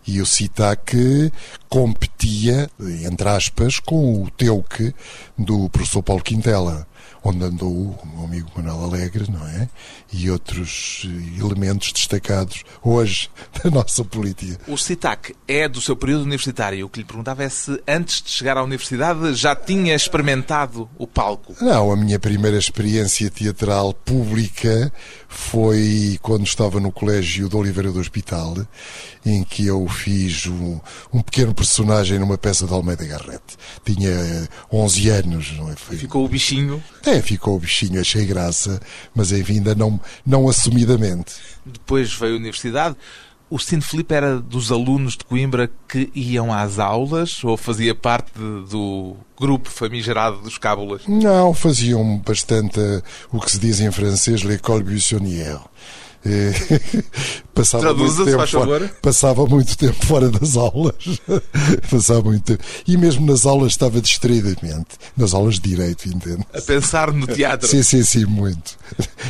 E 0.05 0.21
o 0.21 0.27
CITAC 0.27 1.33
competia, 1.69 2.69
entre 3.07 3.29
aspas, 3.29 3.79
com 3.79 4.23
o 4.23 4.31
TEUC 4.31 4.93
do 5.39 5.69
professor 5.71 6.03
Paulo 6.03 6.23
Quintela, 6.23 6.87
onde 7.25 7.43
andou 7.43 7.73
o 7.73 8.07
meu 8.15 8.25
amigo 8.25 8.51
Manuel 8.55 8.85
Alegre, 8.85 9.31
não 9.31 9.47
é? 9.49 9.69
E 10.13 10.31
outros 10.31 11.07
eh, 11.07 11.41
elementos 11.41 11.91
destacados 11.91 12.63
hoje 12.83 13.31
da 13.65 13.71
nossa 13.71 14.05
política. 14.05 14.61
O 14.69 14.77
CITAC 14.77 15.35
é 15.49 15.67
do 15.67 15.81
seu 15.81 15.97
período 15.97 16.25
universitário. 16.25 16.85
O 16.85 16.89
que 16.89 17.01
lhe 17.01 17.05
perguntava 17.05 17.43
é 17.43 17.49
se, 17.49 17.83
antes 17.89 18.23
de 18.23 18.31
chegar 18.31 18.59
à 18.59 18.63
universidade, 18.63 19.35
já 19.35 19.57
tinha 19.57 19.95
experimentado 19.95 20.89
o 20.99 21.07
palco. 21.07 21.57
Não, 21.61 21.91
a 21.91 21.97
minha 21.97 22.19
primeira 22.19 22.59
experiência 22.59 23.31
teatral 23.31 23.95
pública 23.95 24.93
foi 25.35 26.19
quando 26.23 26.45
estava 26.47 26.79
no 26.81 26.93
colégio 26.93 27.49
de 27.49 27.57
Oliveira 27.57 27.91
do 27.91 27.99
Hospital, 27.99 28.57
em 29.27 29.43
que 29.43 29.67
eu 29.67 29.87
fiz 29.89 30.47
um, 30.47 30.81
um 31.13 31.21
pequeno 31.21 31.53
personagem 31.55 32.19
numa 32.19 32.39
peça 32.39 32.67
de 32.67 32.73
Almeida 32.73 33.05
Garrett. 33.05 33.43
Tinha 33.85 34.11
eh, 34.11 34.49
11 34.73 35.09
anos, 35.11 35.53
não 35.57 35.71
é? 35.71 35.77
Foi- 35.77 35.97
Ficou 35.97 36.25
o 36.25 36.29
bichinho. 36.29 36.83
É, 37.05 37.21
ficou 37.21 37.57
o 37.57 37.61
bichinho, 37.61 38.01
achei 38.01 38.25
graça, 38.25 38.81
mas 39.15 39.33
enfim, 39.33 39.55
ainda 39.55 39.75
não, 39.75 40.01
não 40.25 40.49
assumidamente. 40.49 41.35
Depois 41.67 42.13
veio 42.15 42.35
a 42.35 42.37
universidade. 42.37 42.97
O 43.51 43.59
Cine 43.59 43.83
Felipe 43.83 44.15
era 44.15 44.41
dos 44.41 44.73
alunos 44.73 45.17
de 45.17 45.25
Coimbra 45.25 45.71
que 45.89 46.11
iam 46.15 46.53
às 46.53 46.79
aulas 46.79 47.45
ou 47.45 47.57
fazia 47.57 47.95
parte 47.95 48.33
do 48.39 49.17
grupo 49.39 49.71
famigerado 49.71 50.39
dos 50.39 50.59
cábulas? 50.59 51.03
Não, 51.07 51.53
faziam 51.53 52.19
bastante 52.19 52.81
o 53.31 53.41
que 53.41 53.53
se 53.53 53.59
diz 53.59 53.81
em 53.81 53.93
francês 53.93 54.43
l'école 54.43 54.83
buissonnière. 54.83 55.61
Eh, 56.27 56.53
passava 57.55 57.93
muito 57.95 58.25
tempo 58.25 58.47
fora, 58.47 58.89
passava 59.03 59.47
muito 59.47 59.77
tempo 59.77 60.07
fora 60.07 60.31
das 60.31 60.57
aulas. 60.57 60.95
Passava 61.91 62.23
muito 62.23 62.45
tempo. 62.45 62.65
E 62.87 62.97
mesmo 62.97 63.27
nas 63.27 63.45
aulas 63.45 63.73
estava 63.73 64.01
distraidamente. 64.01 64.97
Nas 65.17 65.35
aulas 65.35 65.57
de 65.57 65.69
direito 65.69 66.09
entende? 66.09 66.45
A 66.55 66.61
pensar 66.61 67.13
no 67.13 67.27
teatro. 67.27 67.69
sim 67.69 67.83
sim 67.83 68.03
sim 68.03 68.25
muito. 68.25 68.77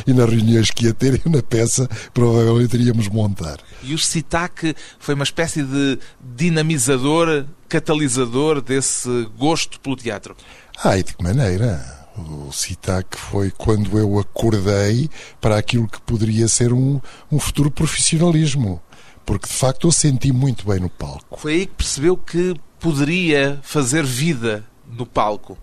E 0.07 0.13
nas 0.13 0.29
reuniões 0.29 0.71
que 0.71 0.85
ia 0.85 0.93
ter 0.93 1.21
e 1.25 1.29
na 1.29 1.43
peça 1.43 1.89
provavelmente 2.13 2.75
iríamos 2.75 3.09
montar. 3.09 3.59
E 3.83 3.93
o 3.93 3.99
CITAC 3.99 4.75
foi 4.99 5.15
uma 5.15 5.23
espécie 5.23 5.63
de 5.63 5.99
dinamizador, 6.35 7.45
catalisador 7.67 8.61
desse 8.61 9.27
gosto 9.37 9.79
pelo 9.79 9.95
teatro. 9.95 10.35
Ah, 10.83 10.97
e 10.97 11.03
de 11.03 11.15
que 11.15 11.23
maneira? 11.23 12.04
O 12.17 12.51
CITAC 12.51 13.17
foi 13.17 13.51
quando 13.51 13.97
eu 13.97 14.17
acordei 14.17 15.09
para 15.41 15.57
aquilo 15.57 15.87
que 15.87 15.99
poderia 16.01 16.47
ser 16.47 16.71
um, 16.71 16.99
um 17.31 17.39
futuro 17.39 17.69
profissionalismo. 17.69 18.81
Porque, 19.25 19.47
de 19.47 19.53
facto, 19.53 19.87
eu 19.87 19.91
senti 19.91 20.31
muito 20.31 20.67
bem 20.67 20.79
no 20.79 20.89
palco. 20.89 21.39
Foi 21.39 21.53
aí 21.53 21.65
que 21.65 21.73
percebeu 21.73 22.15
que 22.15 22.55
poderia 22.79 23.59
fazer 23.63 24.05
vida 24.05 24.63
no 24.87 25.05
palco. 25.05 25.57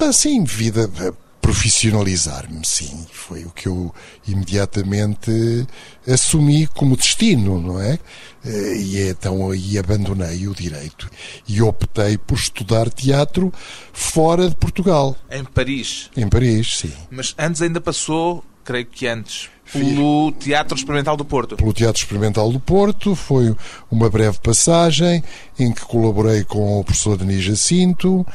Assim, 0.00 0.44
vida 0.44 0.90
eh, 0.98 1.12
profissionalizar-me, 1.50 2.64
sim. 2.64 3.04
Foi 3.10 3.44
o 3.44 3.50
que 3.50 3.66
eu 3.66 3.92
imediatamente 4.26 5.66
assumi 6.06 6.68
como 6.68 6.96
destino, 6.96 7.60
não 7.60 7.80
é? 7.80 7.98
Eh, 8.44 8.76
e 8.76 9.08
então 9.08 9.50
aí 9.50 9.76
abandonei 9.76 10.46
o 10.46 10.54
direito 10.54 11.10
e 11.48 11.60
optei 11.60 12.16
por 12.16 12.38
estudar 12.38 12.88
teatro 12.88 13.52
fora 13.92 14.48
de 14.48 14.54
Portugal. 14.54 15.16
Em 15.28 15.42
Paris. 15.42 16.08
Em 16.16 16.28
Paris, 16.28 16.78
sim. 16.78 16.94
Mas 17.10 17.34
antes 17.36 17.60
ainda 17.60 17.80
passou, 17.80 18.44
creio 18.64 18.86
que 18.86 19.08
antes, 19.08 19.50
pelo 19.72 20.32
Teatro 20.32 20.76
Experimental 20.76 21.16
do 21.16 21.24
Porto. 21.24 21.56
Pelo 21.56 21.72
Teatro 21.72 22.02
Experimental 22.02 22.50
do 22.50 22.60
Porto, 22.60 23.14
foi 23.14 23.54
uma 23.90 24.08
breve 24.10 24.38
passagem 24.40 25.22
em 25.58 25.72
que 25.72 25.82
colaborei 25.82 26.44
com 26.44 26.80
o 26.80 26.84
professor 26.84 27.16
Denis 27.16 27.42
Jacinto 27.42 28.26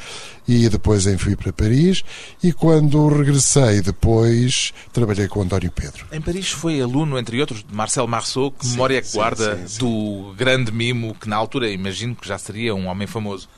e 0.48 0.70
depois 0.70 1.08
em 1.08 1.18
fui 1.18 1.36
para 1.36 1.52
Paris 1.52 2.04
e 2.42 2.54
quando 2.54 3.08
regressei 3.08 3.82
depois 3.82 4.72
trabalhei 4.94 5.28
com 5.28 5.42
António 5.42 5.72
Pedro. 5.72 6.06
Em 6.12 6.22
Paris 6.22 6.50
foi 6.50 6.82
aluno, 6.82 7.18
entre 7.18 7.40
outros, 7.40 7.64
de 7.64 7.74
Marcel 7.74 8.08
Marceau, 8.08 8.52
que 8.52 8.68
memória 8.68 8.98
é 8.98 9.02
que 9.02 9.12
guarda 9.12 9.58
sim, 9.58 9.68
sim. 9.68 9.80
do 9.80 10.34
grande 10.36 10.72
mimo 10.72 11.16
que 11.16 11.28
na 11.28 11.36
altura 11.36 11.70
imagino 11.70 12.16
que 12.16 12.28
já 12.28 12.38
seria 12.38 12.76
um 12.76 12.88
homem 12.88 13.08
famoso. 13.08 13.50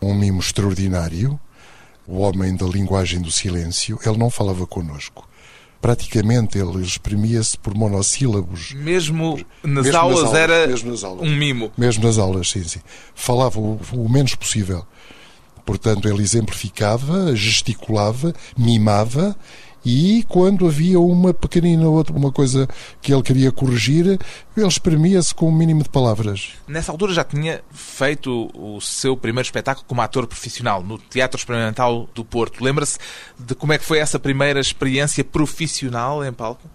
Um 0.00 0.14
mimo 0.14 0.40
extraordinário, 0.40 1.40
o 2.06 2.18
homem 2.18 2.54
da 2.54 2.66
linguagem 2.66 3.20
do 3.20 3.32
silêncio, 3.32 3.98
ele 4.04 4.18
não 4.18 4.30
falava 4.30 4.66
connosco 4.66 5.26
praticamente 5.80 6.58
ele 6.58 6.82
exprimia-se 6.82 7.56
por 7.58 7.74
monossílabos. 7.74 8.72
Mesmo 8.72 9.38
nas, 9.62 9.84
mesmo 9.84 9.98
aulas, 9.98 10.22
nas 10.22 10.24
aulas 10.24 10.38
era 10.38 10.66
nas 10.66 11.04
aulas. 11.04 11.28
um 11.28 11.34
mimo. 11.34 11.72
Mesmo 11.76 12.04
nas 12.04 12.18
aulas, 12.18 12.50
sim, 12.50 12.64
sim. 12.64 12.80
Falava 13.14 13.58
o, 13.58 13.80
o 13.92 14.08
menos 14.08 14.34
possível. 14.34 14.84
Portanto, 15.64 16.08
ele 16.08 16.22
exemplificava, 16.22 17.34
gesticulava, 17.34 18.32
mimava 18.56 19.36
e 19.88 20.24
quando 20.24 20.66
havia 20.66 20.98
uma 20.98 21.32
pequenina 21.32 21.88
outra 21.88 22.12
uma 22.16 22.32
coisa 22.32 22.68
que 23.00 23.14
ele 23.14 23.22
queria 23.22 23.52
corrigir, 23.52 24.18
ele 24.56 24.66
exprimia-se 24.66 25.32
com 25.32 25.46
o 25.46 25.48
um 25.48 25.52
mínimo 25.52 25.84
de 25.84 25.88
palavras. 25.88 26.54
Nessa 26.66 26.90
altura 26.90 27.14
já 27.14 27.22
tinha 27.22 27.62
feito 27.70 28.50
o 28.52 28.80
seu 28.80 29.16
primeiro 29.16 29.46
espetáculo 29.46 29.86
como 29.86 30.02
ator 30.02 30.26
profissional 30.26 30.82
no 30.82 30.98
Teatro 30.98 31.38
Experimental 31.38 32.08
do 32.12 32.24
Porto. 32.24 32.64
Lembra-se 32.64 32.98
de 33.38 33.54
como 33.54 33.74
é 33.74 33.78
que 33.78 33.84
foi 33.84 33.98
essa 33.98 34.18
primeira 34.18 34.58
experiência 34.58 35.22
profissional 35.22 36.24
em 36.24 36.32
palco? 36.32 36.68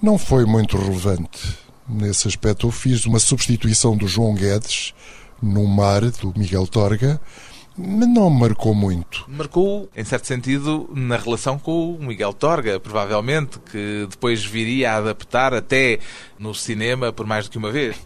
Não 0.00 0.16
foi 0.16 0.46
muito 0.46 0.76
relevante 0.76 1.58
nesse 1.88 2.28
aspecto. 2.28 2.68
Eu 2.68 2.70
fiz 2.70 3.04
uma 3.06 3.18
substituição 3.18 3.96
do 3.96 4.06
João 4.06 4.34
Guedes 4.34 4.94
no 5.42 5.66
Mar, 5.66 6.02
do 6.02 6.32
Miguel 6.36 6.68
Torga, 6.68 7.20
mas 7.76 8.08
não 8.08 8.28
marcou 8.28 8.74
muito. 8.74 9.24
Marcou, 9.28 9.88
em 9.96 10.04
certo 10.04 10.26
sentido, 10.26 10.90
na 10.94 11.16
relação 11.16 11.58
com 11.58 11.94
o 11.94 12.04
Miguel 12.04 12.32
Torga, 12.32 12.78
provavelmente, 12.78 13.58
que 13.70 14.06
depois 14.10 14.44
viria 14.44 14.92
a 14.92 14.96
adaptar 14.96 15.54
até 15.54 15.98
no 16.38 16.54
cinema 16.54 17.12
por 17.12 17.26
mais 17.26 17.46
do 17.46 17.50
que 17.50 17.58
uma 17.58 17.70
vez. 17.70 17.96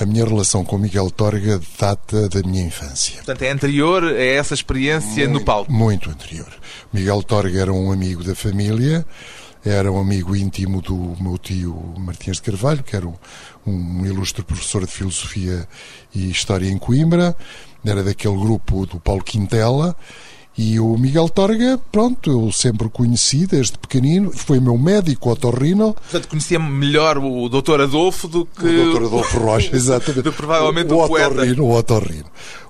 A 0.00 0.06
minha 0.06 0.24
relação 0.24 0.64
com 0.64 0.78
Miguel 0.78 1.10
Torga 1.10 1.60
data 1.78 2.28
da 2.28 2.40
minha 2.48 2.64
infância. 2.64 3.16
Portanto, 3.16 3.42
é 3.42 3.50
anterior 3.50 4.04
a 4.04 4.22
essa 4.22 4.54
experiência 4.54 5.24
muito, 5.24 5.40
no 5.40 5.44
palco? 5.44 5.72
Muito 5.72 6.08
anterior. 6.08 6.52
Miguel 6.92 7.22
Torga 7.22 7.60
era 7.60 7.72
um 7.72 7.90
amigo 7.90 8.22
da 8.22 8.34
família, 8.34 9.04
era 9.64 9.90
um 9.90 9.98
amigo 9.98 10.36
íntimo 10.36 10.80
do 10.80 11.16
meu 11.20 11.36
tio 11.36 11.94
Martins 11.98 12.36
de 12.36 12.42
Carvalho, 12.42 12.84
que 12.84 12.94
era 12.94 13.08
um, 13.08 13.14
um 13.68 14.06
ilustre 14.06 14.42
professor 14.42 14.84
de 14.84 14.92
Filosofia 14.92 15.68
e 16.14 16.30
História 16.30 16.68
em 16.68 16.78
Coimbra 16.78 17.36
era 17.84 18.02
daquele 18.02 18.36
grupo 18.36 18.86
do 18.86 18.98
Paulo 19.00 19.22
Quintela. 19.22 19.96
E 20.56 20.80
o 20.80 20.98
Miguel 20.98 21.28
Torga, 21.28 21.78
pronto, 21.92 22.28
eu 22.28 22.50
sempre 22.50 22.88
conheci 22.88 23.46
desde 23.46 23.78
pequenino, 23.78 24.32
foi 24.32 24.58
meu 24.58 24.76
médico 24.76 25.30
otorrino. 25.30 25.94
Portanto, 25.94 26.26
conhecia 26.26 26.58
melhor 26.58 27.16
o 27.18 27.48
Dr. 27.48 27.82
Adolfo 27.82 28.26
do 28.26 28.44
que. 28.44 28.66
O 28.66 28.92
Dr. 28.92 29.04
Adolfo 29.04 29.38
Rocha, 29.38 29.70
exatamente. 29.76 30.22
do, 30.22 30.32
provavelmente 30.32 30.92
o, 30.92 30.96
o, 30.96 31.04
o 31.04 31.08
poeta. 31.08 31.62
O 31.62 31.70
otorrino. 31.70 32.24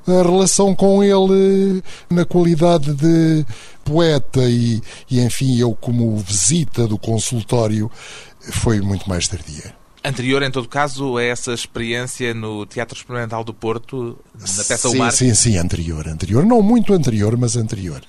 A 0.06 0.22
relação 0.22 0.74
com 0.74 1.02
ele, 1.02 1.82
na 2.10 2.26
qualidade 2.26 2.92
de 2.92 3.46
poeta 3.82 4.40
e, 4.42 4.82
e, 5.10 5.20
enfim, 5.20 5.58
eu 5.58 5.74
como 5.74 6.14
visita 6.18 6.86
do 6.86 6.98
consultório, 6.98 7.90
foi 8.50 8.82
muito 8.82 9.08
mais 9.08 9.26
tardia. 9.28 9.74
Anterior, 10.08 10.42
em 10.42 10.50
todo 10.50 10.66
caso, 10.68 11.18
a 11.18 11.22
essa 11.22 11.52
experiência 11.52 12.33
no 12.33 12.64
Teatro 12.64 12.96
Experimental 12.96 13.44
do 13.44 13.52
Porto, 13.52 14.18
na 14.35 14.46
peça 14.46 14.88
sim, 14.88 14.96
O 14.96 14.98
Mar? 14.98 15.12
Sim, 15.12 15.35
sim, 15.35 15.59
anterior, 15.59 16.09
anterior. 16.09 16.46
Não 16.46 16.62
muito 16.62 16.94
anterior, 16.94 17.37
mas 17.37 17.56
anterior. 17.56 18.00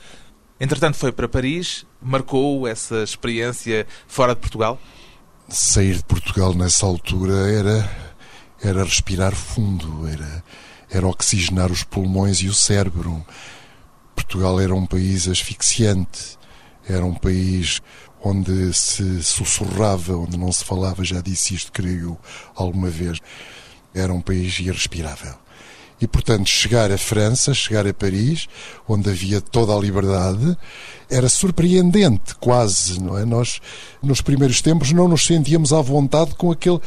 Entretanto, 0.60 0.96
foi 0.96 1.12
para 1.12 1.28
Paris, 1.28 1.86
marcou 2.02 2.66
essa 2.66 3.04
experiência 3.04 3.86
fora 4.08 4.34
de 4.34 4.40
Portugal? 4.40 4.80
Sair 5.50 5.96
de 5.96 6.04
Portugal 6.04 6.54
nessa 6.54 6.86
altura 6.86 7.34
era, 7.52 7.90
era 8.62 8.84
respirar 8.84 9.36
fundo, 9.36 10.08
era, 10.08 10.44
era 10.90 11.08
oxigenar 11.08 11.72
os 11.72 11.84
pulmões 11.84 12.38
e 12.38 12.48
o 12.48 12.54
cérebro. 12.54 13.26
Portugal 14.16 14.60
era 14.60 14.74
um 14.74 14.86
país 14.86 15.28
asfixiante, 15.28 16.38
era 16.88 17.06
um 17.06 17.14
país 17.14 17.82
onde 18.24 18.74
se 18.74 19.24
sussurrava, 19.24 20.16
onde 20.16 20.38
não 20.38 20.52
se 20.52 20.64
falava, 20.64 21.04
já 21.04 21.22
disse 21.22 21.56
isto, 21.56 21.72
creio, 21.72 22.18
alguma 22.56 22.90
vez. 22.90 23.20
Era 23.94 24.14
um 24.14 24.22
país 24.22 24.60
irrespirável. 24.60 25.36
E, 26.02 26.08
portanto, 26.08 26.48
chegar 26.48 26.92
a 26.92 26.98
França, 26.98 27.54
chegar 27.54 27.86
a 27.86 27.94
Paris, 27.94 28.48
onde 28.88 29.10
havia 29.10 29.42
toda 29.42 29.76
a 29.76 29.80
liberdade, 29.80 30.58
era 31.10 31.28
surpreendente, 31.28 32.36
quase, 32.36 33.02
não 33.02 33.18
é? 33.18 33.26
Nós, 33.26 33.60
nos 34.02 34.22
primeiros 34.22 34.62
tempos, 34.62 34.94
não 34.94 35.08
nos 35.10 35.26
sentíamos 35.26 35.74
à 35.74 35.82
vontade 35.82 36.36
com 36.36 36.52
aquele 36.52 36.80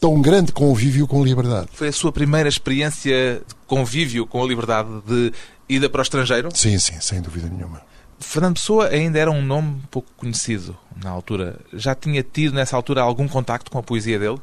tão 0.00 0.20
grande 0.20 0.52
convívio 0.52 1.06
com 1.06 1.22
a 1.22 1.24
liberdade. 1.24 1.68
Foi 1.72 1.88
a 1.88 1.92
sua 1.92 2.10
primeira 2.10 2.48
experiência 2.48 3.42
de 3.46 3.54
convívio 3.66 4.26
com 4.26 4.42
a 4.42 4.46
liberdade 4.46 4.88
de 5.06 5.32
ida 5.68 5.88
para 5.90 6.00
o 6.00 6.02
estrangeiro? 6.02 6.48
Sim, 6.54 6.78
sim, 6.78 6.98
sem 7.00 7.20
dúvida 7.20 7.48
nenhuma. 7.48 7.82
Fernando 8.24 8.54
Pessoa 8.54 8.88
ainda 8.88 9.18
era 9.18 9.30
um 9.30 9.42
nome 9.42 9.82
pouco 9.90 10.08
conhecido 10.16 10.76
na 11.02 11.10
altura. 11.10 11.60
Já 11.72 11.94
tinha 11.94 12.22
tido 12.22 12.54
nessa 12.54 12.76
altura 12.76 13.02
algum 13.02 13.28
contacto 13.28 13.70
com 13.70 13.78
a 13.78 13.82
poesia 13.82 14.18
dele? 14.18 14.38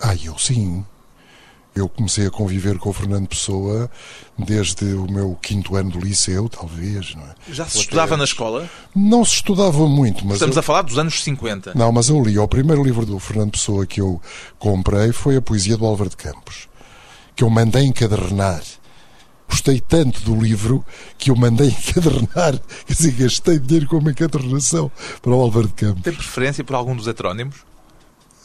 Ah, 0.00 0.14
eu 0.14 0.38
sim. 0.38 0.84
Eu 1.74 1.88
comecei 1.88 2.26
a 2.26 2.30
conviver 2.30 2.76
com 2.76 2.90
o 2.90 2.92
Fernando 2.92 3.26
Pessoa 3.26 3.90
desde 4.38 4.84
o 4.92 5.10
meu 5.10 5.38
quinto 5.40 5.74
ano 5.74 5.90
do 5.90 6.00
liceu, 6.00 6.46
talvez. 6.46 7.14
Não 7.14 7.22
é? 7.22 7.34
Já 7.50 7.64
se 7.64 7.78
estudava 7.78 8.14
na 8.14 8.24
escola? 8.24 8.68
Não 8.94 9.24
se 9.24 9.36
estudava 9.36 9.88
muito, 9.88 10.22
mas. 10.26 10.34
Estamos 10.34 10.56
eu... 10.56 10.60
a 10.60 10.62
falar 10.62 10.82
dos 10.82 10.98
anos 10.98 11.22
50. 11.22 11.72
Não, 11.74 11.90
mas 11.90 12.10
eu 12.10 12.22
li. 12.22 12.38
O 12.38 12.46
primeiro 12.46 12.84
livro 12.84 13.06
do 13.06 13.18
Fernando 13.18 13.52
Pessoa 13.52 13.86
que 13.86 14.02
eu 14.02 14.20
comprei 14.58 15.12
foi 15.12 15.36
a 15.36 15.42
poesia 15.42 15.78
do 15.78 15.86
Álvaro 15.86 16.10
de 16.10 16.16
Campos, 16.16 16.68
que 17.34 17.42
eu 17.42 17.48
mandei 17.48 17.84
encadernar 17.84 18.62
gostei 19.52 19.80
tanto 19.80 20.22
do 20.22 20.34
livro 20.34 20.82
que 21.18 21.30
eu 21.30 21.36
mandei 21.36 21.68
encadernar, 21.88 22.58
quer 22.86 22.94
dizer, 22.94 23.12
gastei 23.12 23.58
dinheiro 23.58 23.86
com 23.86 23.98
uma 23.98 24.10
encadernação 24.10 24.90
para 25.20 25.30
o 25.30 25.40
Álvaro 25.40 25.68
de 25.68 25.74
Campos. 25.74 26.02
Tem 26.02 26.14
preferência 26.14 26.64
por 26.64 26.74
algum 26.74 26.96
dos 26.96 27.06
heterónimos? 27.06 27.56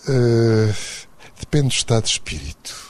Uh, 0.07 0.73
depende 1.39 1.69
do 1.69 1.73
estado 1.73 2.03
de 2.03 2.09
espírito. 2.09 2.87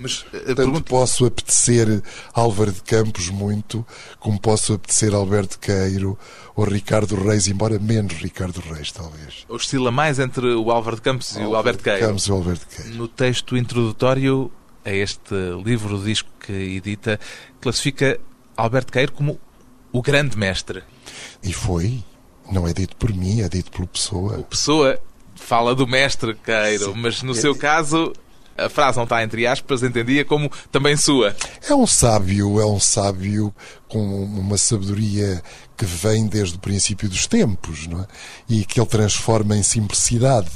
Mas 0.00 0.20
uh, 0.20 0.30
Tanto 0.30 0.54
pergunto... 0.54 0.84
posso 0.84 1.26
apetecer 1.26 2.00
Álvaro 2.32 2.70
de 2.70 2.80
Campos 2.82 3.28
muito, 3.28 3.84
como 4.20 4.40
posso 4.40 4.74
apetecer 4.74 5.12
Alberto 5.12 5.58
Queiro 5.58 6.16
ou 6.54 6.64
Ricardo 6.64 7.16
Reis, 7.16 7.48
embora 7.48 7.76
menos 7.80 8.14
Ricardo 8.14 8.60
Reis, 8.60 8.92
talvez. 8.92 9.44
Oscila 9.48 9.90
mais 9.90 10.20
entre 10.20 10.46
o 10.54 10.70
Álvaro 10.70 10.96
de 10.96 11.02
Campos 11.02 11.34
e 11.36 11.40
o 11.40 11.56
Alberto 11.56 11.82
Queiro. 11.82 12.06
Campos 12.06 12.24
e 12.24 12.30
o 12.30 12.34
Alberto 12.36 12.66
Queiro. 12.68 12.94
No 12.94 13.08
texto 13.08 13.56
introdutório 13.56 14.52
a 14.84 14.90
este 14.90 15.34
livro, 15.64 16.02
disco 16.02 16.28
que 16.40 16.52
edita, 16.52 17.18
classifica 17.60 18.18
Alberto 18.56 18.92
Queiro 18.92 19.12
como 19.12 19.38
o 19.92 20.02
grande 20.02 20.36
mestre. 20.36 20.82
E 21.42 21.52
foi. 21.52 22.02
Não 22.50 22.66
é 22.66 22.72
dito 22.72 22.96
por 22.96 23.12
mim, 23.12 23.42
é 23.42 23.48
dito 23.48 23.70
pelo 23.70 23.86
Pessoa. 23.86 24.38
O 24.38 24.44
Pessoa 24.44 24.98
fala 25.34 25.74
do 25.74 25.86
mestre 25.86 26.34
Queiro, 26.34 26.92
Sim. 26.92 26.94
mas 26.96 27.22
no 27.22 27.32
é, 27.32 27.34
seu 27.34 27.54
caso 27.54 28.12
a 28.58 28.68
frase 28.68 28.96
não 28.96 29.04
está 29.04 29.22
entre 29.22 29.46
aspas, 29.46 29.82
entendia 29.82 30.24
como 30.24 30.50
também 30.72 30.96
sua. 30.96 31.34
É 31.68 31.74
um 31.74 31.86
sábio, 31.86 32.60
é 32.60 32.66
um 32.66 32.80
sábio 32.80 33.54
com 33.86 34.24
uma 34.24 34.58
sabedoria 34.58 35.40
que 35.76 35.84
vem 35.84 36.26
desde 36.26 36.56
o 36.56 36.58
princípio 36.58 37.08
dos 37.08 37.26
tempos, 37.26 37.86
não 37.86 38.00
é? 38.00 38.06
E 38.48 38.64
que 38.64 38.80
ele 38.80 38.88
transforma 38.88 39.56
em 39.56 39.62
simplicidade. 39.62 40.50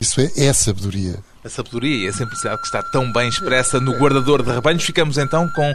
Isso 0.00 0.20
é, 0.20 0.30
é 0.36 0.52
sabedoria 0.52 1.20
a 1.44 1.48
sabedoria 1.48 2.04
e 2.04 2.08
a 2.08 2.12
simplicidade 2.12 2.60
que 2.60 2.66
está 2.66 2.82
tão 2.82 3.10
bem 3.12 3.28
expressa 3.28 3.80
no 3.80 3.92
Guardador 3.92 4.42
de 4.42 4.50
Rebanhos. 4.50 4.84
Ficamos 4.84 5.18
então 5.18 5.48
com 5.48 5.72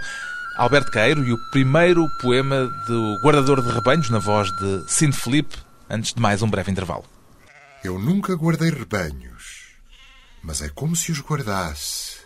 Alberto 0.57 0.91
Queiro 0.91 1.23
e 1.23 1.33
o 1.33 1.51
primeiro 1.51 2.07
poema 2.21 2.67
do 2.87 3.19
Guardador 3.21 3.61
de 3.61 3.71
Rebanhos, 3.71 4.09
na 4.09 4.19
voz 4.19 4.51
de 4.51 4.85
Cinto 4.87 5.17
Felipe, 5.17 5.57
antes 5.89 6.13
de 6.13 6.21
mais 6.21 6.41
um 6.41 6.49
breve 6.49 6.71
intervalo. 6.71 7.05
Eu 7.83 7.99
nunca 7.99 8.35
guardei 8.35 8.69
rebanhos, 8.69 9.75
mas 10.41 10.61
é 10.61 10.69
como 10.69 10.95
se 10.95 11.11
os 11.11 11.21
guardasse. 11.21 12.17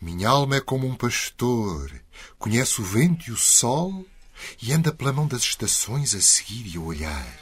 Minha 0.00 0.28
alma 0.28 0.56
é 0.56 0.60
como 0.60 0.86
um 0.86 0.94
pastor, 0.94 1.90
conhece 2.38 2.80
o 2.80 2.84
vento 2.84 3.28
e 3.28 3.32
o 3.32 3.36
sol 3.36 4.04
e 4.60 4.72
anda 4.72 4.92
pela 4.92 5.12
mão 5.12 5.26
das 5.26 5.42
estações 5.42 6.14
a 6.14 6.20
seguir 6.20 6.66
e 6.74 6.76
a 6.76 6.80
olhar. 6.80 7.41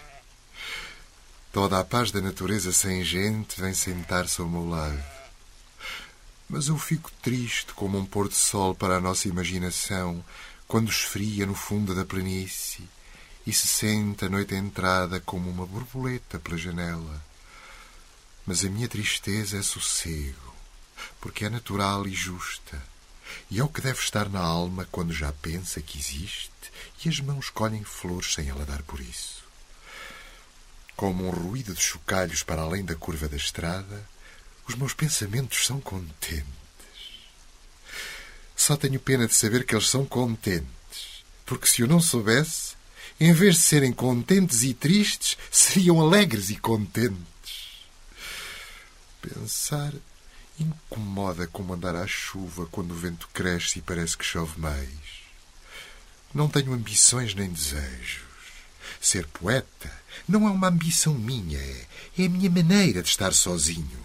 Toda 1.52 1.80
a 1.80 1.84
paz 1.84 2.12
da 2.12 2.20
natureza 2.20 2.72
sem 2.72 3.02
gente 3.02 3.60
vem 3.60 3.74
sentar-se 3.74 4.40
ao 4.40 4.48
meu 4.48 4.68
lado. 4.68 5.02
Mas 6.48 6.68
eu 6.68 6.78
fico 6.78 7.10
triste 7.20 7.74
como 7.74 7.98
um 7.98 8.06
pôr 8.06 8.28
de 8.28 8.36
sol 8.36 8.72
para 8.72 8.98
a 8.98 9.00
nossa 9.00 9.26
imaginação 9.26 10.24
quando 10.68 10.92
esfria 10.92 11.44
no 11.46 11.56
fundo 11.56 11.92
da 11.92 12.04
planície 12.04 12.88
e 13.44 13.52
se 13.52 13.66
sente 13.66 14.24
a 14.24 14.28
noite 14.28 14.54
entrada 14.54 15.18
como 15.18 15.50
uma 15.50 15.66
borboleta 15.66 16.38
pela 16.38 16.56
janela. 16.56 17.20
Mas 18.46 18.64
a 18.64 18.70
minha 18.70 18.88
tristeza 18.88 19.58
é 19.58 19.62
sossego, 19.62 20.54
porque 21.20 21.46
é 21.46 21.50
natural 21.50 22.06
e 22.06 22.14
justa, 22.14 22.80
e 23.50 23.58
é 23.58 23.64
o 23.64 23.68
que 23.68 23.80
deve 23.80 23.98
estar 23.98 24.28
na 24.28 24.40
alma 24.40 24.86
quando 24.92 25.12
já 25.12 25.32
pensa 25.32 25.80
que 25.80 25.98
existe 25.98 26.50
e 27.04 27.08
as 27.08 27.18
mãos 27.18 27.50
colhem 27.50 27.82
flores 27.82 28.34
sem 28.34 28.48
ela 28.48 28.64
dar 28.64 28.82
por 28.82 29.00
isso. 29.00 29.39
Como 31.00 31.28
um 31.28 31.30
ruído 31.30 31.72
de 31.72 31.80
chocalhos 31.80 32.42
para 32.42 32.60
além 32.60 32.84
da 32.84 32.94
curva 32.94 33.26
da 33.26 33.34
estrada, 33.34 34.06
os 34.68 34.74
meus 34.74 34.92
pensamentos 34.92 35.64
são 35.64 35.80
contentes. 35.80 36.44
Só 38.54 38.76
tenho 38.76 39.00
pena 39.00 39.26
de 39.26 39.34
saber 39.34 39.64
que 39.64 39.74
eles 39.74 39.88
são 39.88 40.04
contentes, 40.04 41.24
porque 41.46 41.66
se 41.66 41.80
eu 41.80 41.88
não 41.88 42.02
soubesse, 42.02 42.74
em 43.18 43.32
vez 43.32 43.54
de 43.54 43.62
serem 43.62 43.94
contentes 43.94 44.62
e 44.62 44.74
tristes, 44.74 45.38
seriam 45.50 46.02
alegres 46.02 46.50
e 46.50 46.56
contentes. 46.56 47.86
Pensar 49.22 49.94
incomoda 50.58 51.46
como 51.46 51.72
andar 51.72 51.96
à 51.96 52.06
chuva 52.06 52.66
quando 52.66 52.90
o 52.90 52.98
vento 52.98 53.26
cresce 53.32 53.78
e 53.78 53.82
parece 53.82 54.18
que 54.18 54.24
chove 54.26 54.60
mais. 54.60 54.90
Não 56.34 56.46
tenho 56.46 56.74
ambições 56.74 57.34
nem 57.34 57.48
desejos. 57.48 58.20
Ser 59.00 59.26
poeta 59.28 59.99
não 60.28 60.46
é 60.46 60.50
uma 60.50 60.68
ambição 60.68 61.14
minha, 61.14 61.58
é, 61.58 61.86
a 62.24 62.28
minha 62.28 62.50
maneira 62.50 63.02
de 63.02 63.08
estar 63.08 63.32
sozinho. 63.32 63.98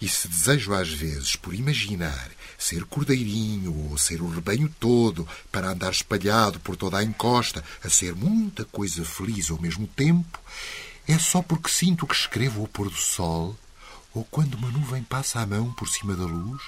E 0.00 0.08
se 0.08 0.28
desejo 0.28 0.72
às 0.74 0.88
vezes, 0.88 1.34
por 1.34 1.54
imaginar, 1.54 2.30
ser 2.56 2.84
cordeirinho 2.84 3.90
ou 3.90 3.98
ser 3.98 4.22
o 4.22 4.28
rebanho 4.28 4.72
todo, 4.78 5.26
para 5.50 5.70
andar 5.70 5.90
espalhado 5.90 6.60
por 6.60 6.76
toda 6.76 6.98
a 6.98 7.04
encosta, 7.04 7.64
a 7.82 7.88
ser 7.88 8.14
muita 8.14 8.64
coisa 8.64 9.04
feliz 9.04 9.50
ao 9.50 9.60
mesmo 9.60 9.86
tempo, 9.86 10.38
é 11.06 11.18
só 11.18 11.42
porque 11.42 11.70
sinto 11.70 12.06
que 12.06 12.14
escrevo 12.14 12.60
ao 12.60 12.68
pôr 12.68 12.88
do 12.90 12.96
sol 12.96 13.56
ou 14.14 14.24
quando 14.24 14.54
uma 14.54 14.70
nuvem 14.70 15.02
passa 15.02 15.40
a 15.40 15.46
mão 15.46 15.72
por 15.72 15.88
cima 15.88 16.14
da 16.14 16.24
luz 16.24 16.62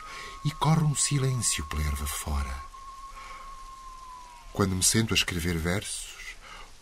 e 0.45 0.51
corre 0.53 0.85
um 0.85 0.95
silêncio 0.95 1.65
pela 1.67 1.83
erva 1.83 2.07
fora. 2.07 2.55
Quando 4.53 4.77
me 4.77 4.83
sento 4.83 5.13
a 5.13 5.17
escrever 5.17 5.57
versos, 5.59 6.10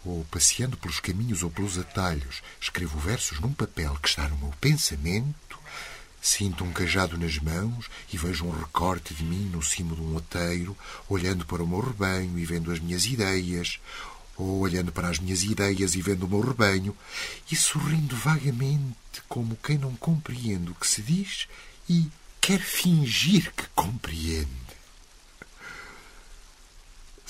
ou 0.04 0.24
passeando 0.30 0.76
pelos 0.76 1.00
caminhos 1.00 1.42
ou 1.42 1.50
pelos 1.50 1.78
atalhos, 1.78 2.42
escrevo 2.60 2.98
versos 2.98 3.40
num 3.40 3.52
papel 3.52 3.96
que 4.02 4.08
está 4.08 4.28
no 4.28 4.36
meu 4.38 4.54
pensamento, 4.60 5.58
sinto 6.20 6.64
um 6.64 6.72
cajado 6.72 7.16
nas 7.16 7.38
mãos 7.38 7.86
e 8.12 8.16
vejo 8.16 8.44
um 8.44 8.50
recorte 8.50 9.14
de 9.14 9.24
mim 9.24 9.50
no 9.52 9.62
cimo 9.62 9.94
de 9.94 10.00
um 10.00 10.14
outeiro, 10.14 10.76
olhando 11.08 11.44
para 11.44 11.62
o 11.62 11.66
meu 11.66 11.80
rebanho 11.80 12.38
e 12.38 12.44
vendo 12.44 12.72
as 12.72 12.78
minhas 12.78 13.06
ideias, 13.06 13.78
ou 14.36 14.60
olhando 14.60 14.92
para 14.92 15.08
as 15.08 15.18
minhas 15.18 15.42
ideias 15.42 15.94
e 15.94 16.02
vendo 16.02 16.24
o 16.24 16.28
meu 16.28 16.40
rebanho, 16.40 16.96
e 17.50 17.56
sorrindo 17.56 18.16
vagamente, 18.16 19.22
como 19.28 19.56
quem 19.56 19.78
não 19.78 19.94
compreende 19.96 20.70
o 20.70 20.74
que 20.74 20.86
se 20.86 21.02
diz 21.02 21.48
e 21.88 22.08
quer 22.40 22.60
fingir 22.60 23.52
que 23.54 23.66
compreende. 23.74 24.67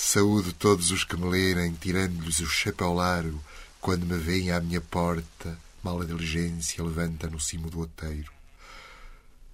Saúdo 0.00 0.52
todos 0.52 0.92
os 0.92 1.02
que 1.02 1.16
me 1.16 1.28
lerem, 1.28 1.72
tirando-lhes 1.72 2.38
o 2.38 2.46
chapéu 2.46 2.94
largo, 2.94 3.44
quando 3.80 4.06
me 4.06 4.16
veem 4.16 4.52
à 4.52 4.60
minha 4.60 4.80
porta, 4.80 5.58
mal 5.82 6.00
a 6.00 6.04
diligência 6.04 6.84
levanta 6.84 7.28
no 7.28 7.40
cimo 7.40 7.68
do 7.68 7.80
outeiro. 7.80 8.32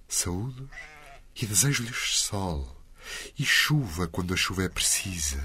Saúdo 0.07 0.69
e 1.35 1.47
desejo-lhes 1.47 2.19
sol 2.19 2.79
e 3.39 3.43
chuva 3.43 4.07
quando 4.07 4.35
a 4.35 4.37
chuva 4.37 4.65
é 4.65 4.69
precisa, 4.69 5.43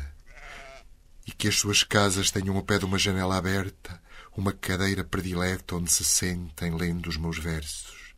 e 1.27 1.33
que 1.33 1.49
as 1.49 1.59
suas 1.59 1.83
casas 1.83 2.31
tenham 2.31 2.55
ao 2.55 2.63
pé 2.63 2.79
de 2.79 2.85
uma 2.85 2.99
janela 2.99 3.39
aberta 3.39 3.99
uma 4.37 4.53
cadeira 4.53 5.03
predileta 5.03 5.77
onde 5.77 5.91
se 5.91 6.05
sentem 6.05 6.77
lendo 6.77 7.09
os 7.09 7.17
meus 7.17 7.39
versos. 7.39 8.15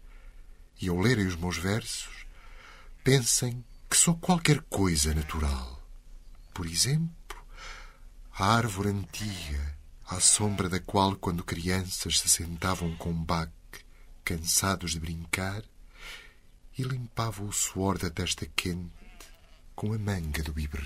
E 0.81 0.89
ao 0.89 0.99
lerem 0.99 1.29
os 1.29 1.37
meus 1.37 1.57
versos, 1.57 2.27
pensem 3.05 3.65
que 3.89 3.97
sou 3.97 4.17
qualquer 4.17 4.61
coisa 4.63 5.15
natural 5.15 5.82
por 6.53 6.67
exemplo, 6.67 7.39
a 8.33 8.55
árvore 8.55 8.91
antiga, 8.91 9.77
à 10.07 10.21
sombra 10.21 10.69
da 10.69 10.81
qual, 10.81 11.17
quando 11.17 11.45
crianças, 11.45 12.21
se 12.21 12.29
sentavam 12.29 12.97
com 12.97 13.13
baque, 13.13 13.53
cansados 14.25 14.93
de 14.93 15.01
brincar, 15.01 15.63
e 16.77 16.83
limpavam 16.83 17.47
o 17.47 17.53
suor 17.53 17.99
da 17.99 18.11
testa 18.11 18.47
quente 18.47 18.91
com 19.75 19.93
a 19.93 19.99
manga 19.99 20.43
do 20.43 20.53
bibe 20.53 20.79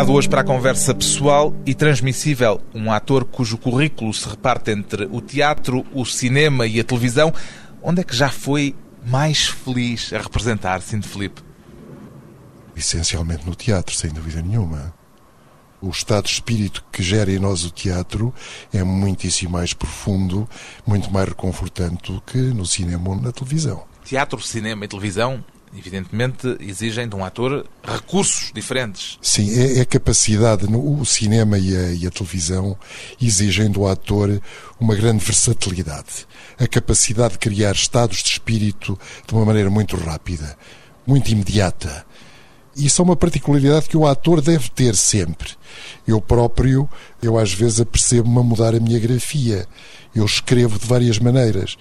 Convidado 0.00 0.12
hoje 0.16 0.28
para 0.30 0.40
a 0.40 0.44
conversa 0.44 0.94
pessoal 0.94 1.54
e 1.66 1.74
transmissível, 1.74 2.62
um 2.74 2.90
ator 2.90 3.22
cujo 3.22 3.58
currículo 3.58 4.14
se 4.14 4.26
reparte 4.26 4.70
entre 4.70 5.04
o 5.04 5.20
teatro, 5.20 5.84
o 5.92 6.06
cinema 6.06 6.66
e 6.66 6.80
a 6.80 6.84
televisão. 6.84 7.34
Onde 7.82 8.00
é 8.00 8.04
que 8.04 8.16
já 8.16 8.30
foi 8.30 8.74
mais 9.04 9.48
feliz 9.48 10.10
a 10.14 10.18
representar, 10.18 10.80
Cinto 10.80 11.06
Felipe? 11.06 11.42
Essencialmente 12.74 13.44
no 13.44 13.54
teatro, 13.54 13.94
sem 13.94 14.10
dúvida 14.10 14.40
nenhuma. 14.40 14.94
O 15.82 15.90
estado 15.90 16.24
de 16.24 16.30
espírito 16.30 16.82
que 16.90 17.02
gera 17.02 17.30
em 17.30 17.38
nós 17.38 17.64
o 17.66 17.70
teatro 17.70 18.32
é 18.72 18.82
muitíssimo 18.82 19.52
mais 19.52 19.74
profundo, 19.74 20.48
muito 20.86 21.12
mais 21.12 21.28
reconfortante 21.28 22.10
do 22.10 22.22
que 22.22 22.38
no 22.38 22.64
cinema 22.64 23.10
ou 23.10 23.20
na 23.20 23.32
televisão. 23.32 23.84
Teatro, 24.02 24.40
cinema 24.40 24.86
e 24.86 24.88
televisão 24.88 25.44
evidentemente, 25.76 26.56
exigem 26.60 27.08
de 27.08 27.14
um 27.14 27.24
ator 27.24 27.64
recursos 27.82 28.50
diferentes. 28.52 29.18
Sim, 29.22 29.50
é, 29.58 29.78
é 29.78 29.80
a 29.82 29.86
capacidade. 29.86 30.66
O 30.66 31.04
cinema 31.04 31.58
e 31.58 31.76
a, 31.76 31.92
e 31.92 32.06
a, 32.06 32.10
televisão 32.10 32.76
exigem 33.20 33.70
do 33.70 33.86
ator 33.86 34.40
uma 34.78 34.94
grande 34.94 35.24
versatilidade. 35.24 36.26
A 36.58 36.66
capacidade 36.66 37.34
de 37.34 37.38
criar 37.38 37.72
estados 37.72 38.18
de 38.22 38.30
espírito 38.30 38.98
de 39.26 39.34
uma 39.34 39.44
maneira 39.44 39.70
muito 39.70 39.96
rápida, 39.96 40.56
muito 41.06 41.30
imediata. 41.30 42.04
Isso 42.76 43.02
é 43.02 43.04
uma 43.04 43.16
particularidade 43.16 43.88
que 43.88 43.96
o 43.96 44.06
ator 44.06 44.40
deve 44.40 44.68
ter 44.70 44.96
sempre. 44.96 45.50
Eu 46.06 46.20
próprio, 46.20 46.88
eu 47.22 47.38
às 47.38 47.52
vezes 47.52 47.80
apercebo-me 47.80 48.38
a 48.38 48.42
mudar 48.42 48.74
a 48.74 48.80
minha 48.80 48.98
grafia. 48.98 49.66
Eu 50.14 50.24
escrevo 50.24 50.78
de 50.78 50.86
várias 50.86 51.18
maneiras 51.18 51.76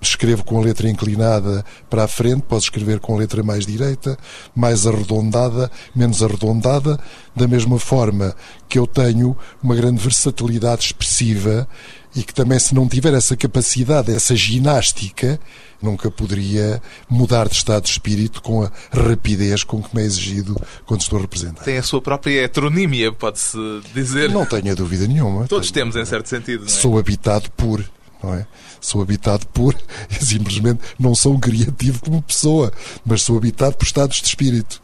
escrevo 0.00 0.44
com 0.44 0.58
a 0.58 0.62
letra 0.62 0.88
inclinada 0.88 1.64
para 1.88 2.04
a 2.04 2.08
frente, 2.08 2.42
posso 2.42 2.66
escrever 2.66 3.00
com 3.00 3.14
a 3.14 3.18
letra 3.18 3.42
mais 3.42 3.66
direita, 3.66 4.16
mais 4.54 4.86
arredondada, 4.86 5.70
menos 5.94 6.22
arredondada, 6.22 6.98
da 7.34 7.46
mesma 7.46 7.78
forma 7.78 8.34
que 8.68 8.78
eu 8.78 8.86
tenho 8.86 9.36
uma 9.62 9.74
grande 9.74 10.02
versatilidade 10.02 10.86
expressiva 10.86 11.68
e 12.14 12.22
que 12.22 12.34
também, 12.34 12.58
se 12.58 12.74
não 12.74 12.88
tiver 12.88 13.14
essa 13.14 13.36
capacidade, 13.36 14.12
essa 14.12 14.34
ginástica, 14.34 15.38
nunca 15.80 16.10
poderia 16.10 16.82
mudar 17.08 17.48
de 17.48 17.54
estado 17.54 17.84
de 17.84 17.90
espírito 17.90 18.42
com 18.42 18.62
a 18.62 18.72
rapidez 18.90 19.62
com 19.62 19.82
que 19.82 19.94
me 19.94 20.02
é 20.02 20.04
exigido 20.04 20.60
quando 20.86 21.02
estou 21.02 21.18
a 21.18 21.22
representar. 21.22 21.62
Tem 21.64 21.76
a 21.76 21.82
sua 21.82 22.00
própria 22.00 22.42
heteronímia, 22.42 23.12
pode-se 23.12 23.58
dizer. 23.94 24.30
Não 24.30 24.46
tenho 24.46 24.74
dúvida 24.74 25.06
nenhuma. 25.06 25.46
Todos 25.46 25.70
tenho... 25.70 25.84
temos, 25.84 25.96
em 25.96 26.04
certo 26.04 26.28
sentido. 26.28 26.64
É? 26.64 26.68
Sou 26.68 26.98
habitado 26.98 27.50
por 27.52 27.84
não 28.22 28.34
é? 28.34 28.46
Sou 28.80 29.02
habitado 29.02 29.46
por, 29.48 29.74
simplesmente 30.20 30.80
não 30.98 31.14
sou 31.14 31.38
criativo 31.38 32.00
como 32.00 32.22
pessoa, 32.22 32.72
mas 33.04 33.22
sou 33.22 33.36
habitado 33.36 33.76
por 33.76 33.84
estados 33.84 34.20
de 34.20 34.26
espírito. 34.26 34.80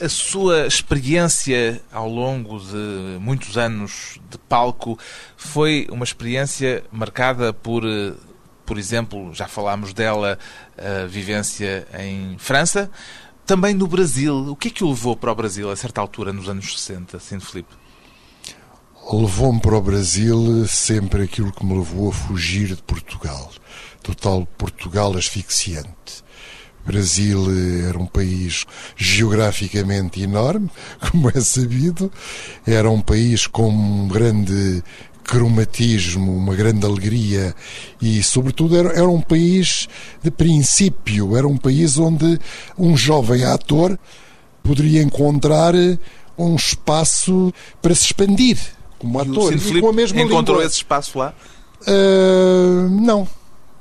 A 0.00 0.08
sua 0.08 0.66
experiência 0.66 1.82
ao 1.92 2.08
longo 2.08 2.60
de 2.60 3.18
muitos 3.18 3.58
anos 3.58 4.20
de 4.30 4.38
palco 4.38 4.96
foi 5.36 5.88
uma 5.90 6.04
experiência 6.04 6.84
marcada 6.92 7.52
por 7.52 7.84
eh, 7.84 8.12
por 8.68 8.78
exemplo, 8.78 9.32
já 9.32 9.48
falámos 9.48 9.94
dela, 9.94 10.38
a 10.76 11.06
vivência 11.06 11.88
em 11.98 12.36
França. 12.36 12.90
Também 13.46 13.72
no 13.72 13.86
Brasil. 13.86 14.50
O 14.50 14.54
que 14.54 14.68
é 14.68 14.70
que 14.70 14.84
o 14.84 14.90
levou 14.90 15.16
para 15.16 15.32
o 15.32 15.34
Brasil 15.34 15.70
a 15.70 15.74
certa 15.74 16.02
altura, 16.02 16.34
nos 16.34 16.50
anos 16.50 16.78
60, 16.78 17.18
Sinto 17.18 17.46
Filipe? 17.46 17.74
Levou-me 19.10 19.58
para 19.58 19.74
o 19.74 19.80
Brasil 19.80 20.66
sempre 20.68 21.22
aquilo 21.22 21.50
que 21.50 21.64
me 21.64 21.78
levou 21.78 22.10
a 22.10 22.12
fugir 22.12 22.66
de 22.66 22.82
Portugal, 22.82 23.50
do 24.04 24.14
tal 24.14 24.44
Portugal 24.58 25.16
asfixiante. 25.16 26.22
Brasil 26.84 27.46
era 27.88 27.98
um 27.98 28.04
país 28.04 28.66
geograficamente 28.98 30.20
enorme, 30.20 30.68
como 31.10 31.30
é 31.30 31.40
sabido, 31.40 32.12
era 32.66 32.90
um 32.90 33.00
país 33.00 33.46
com 33.46 33.70
um 33.70 34.08
grande 34.08 34.84
cromatismo, 35.24 36.36
uma 36.36 36.54
grande 36.54 36.84
alegria. 36.84 37.54
E, 38.02 38.22
sobretudo, 38.22 38.76
era, 38.76 38.90
era 38.90 39.08
um 39.08 39.22
país 39.22 39.88
de 40.22 40.30
princípio, 40.30 41.34
era 41.34 41.48
um 41.48 41.56
país 41.56 41.96
onde 41.96 42.38
um 42.76 42.94
jovem 42.94 43.42
ator 43.44 43.98
poderia 44.62 45.02
encontrar 45.02 45.72
um 46.36 46.56
espaço 46.56 47.54
para 47.80 47.94
se 47.94 48.04
expandir 48.04 48.77
como 48.98 49.18
e 49.18 49.22
ator 49.22 49.54
e 49.54 49.80
com 49.80 49.88
a 49.88 49.92
mesma 49.92 50.20
encontrou 50.20 50.56
língua. 50.56 50.66
esse 50.66 50.76
espaço 50.76 51.18
lá? 51.18 51.34
Uh, 51.82 52.88
não, 52.90 53.26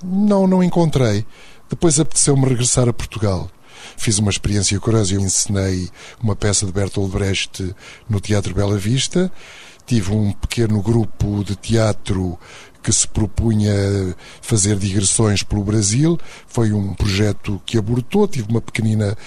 não, 0.03 0.47
não 0.47 0.63
encontrei. 0.63 1.25
Depois 1.69 1.99
apeteceu-me 1.99 2.45
regressar 2.45 2.87
a 2.87 2.93
Portugal. 2.93 3.49
Fiz 3.97 4.19
uma 4.19 4.29
experiência 4.29 4.79
curiosa. 4.79 5.15
Eu 5.15 5.21
ensinei 5.21 5.89
uma 6.21 6.35
peça 6.35 6.65
de 6.65 6.71
Bertolt 6.71 7.11
Brecht 7.11 7.75
no 8.09 8.19
Teatro 8.19 8.53
Bela 8.53 8.77
Vista. 8.77 9.31
Tive 9.85 10.11
um 10.11 10.33
pequeno 10.33 10.81
grupo 10.81 11.43
de 11.43 11.55
teatro 11.55 12.37
que 12.87 12.93
se 12.93 13.05
propunha 13.05 14.15
fazer 14.41 14.77
digressões 14.77 15.43
pelo 15.43 15.61
Brasil. 15.61 16.17
Foi 16.47 16.71
um 16.71 16.93
projeto 16.93 17.61
que 17.65 17.77
abortou. 17.77 18.25
Tive 18.29 18.49
uma 18.49 18.61
pequenina. 18.61 19.17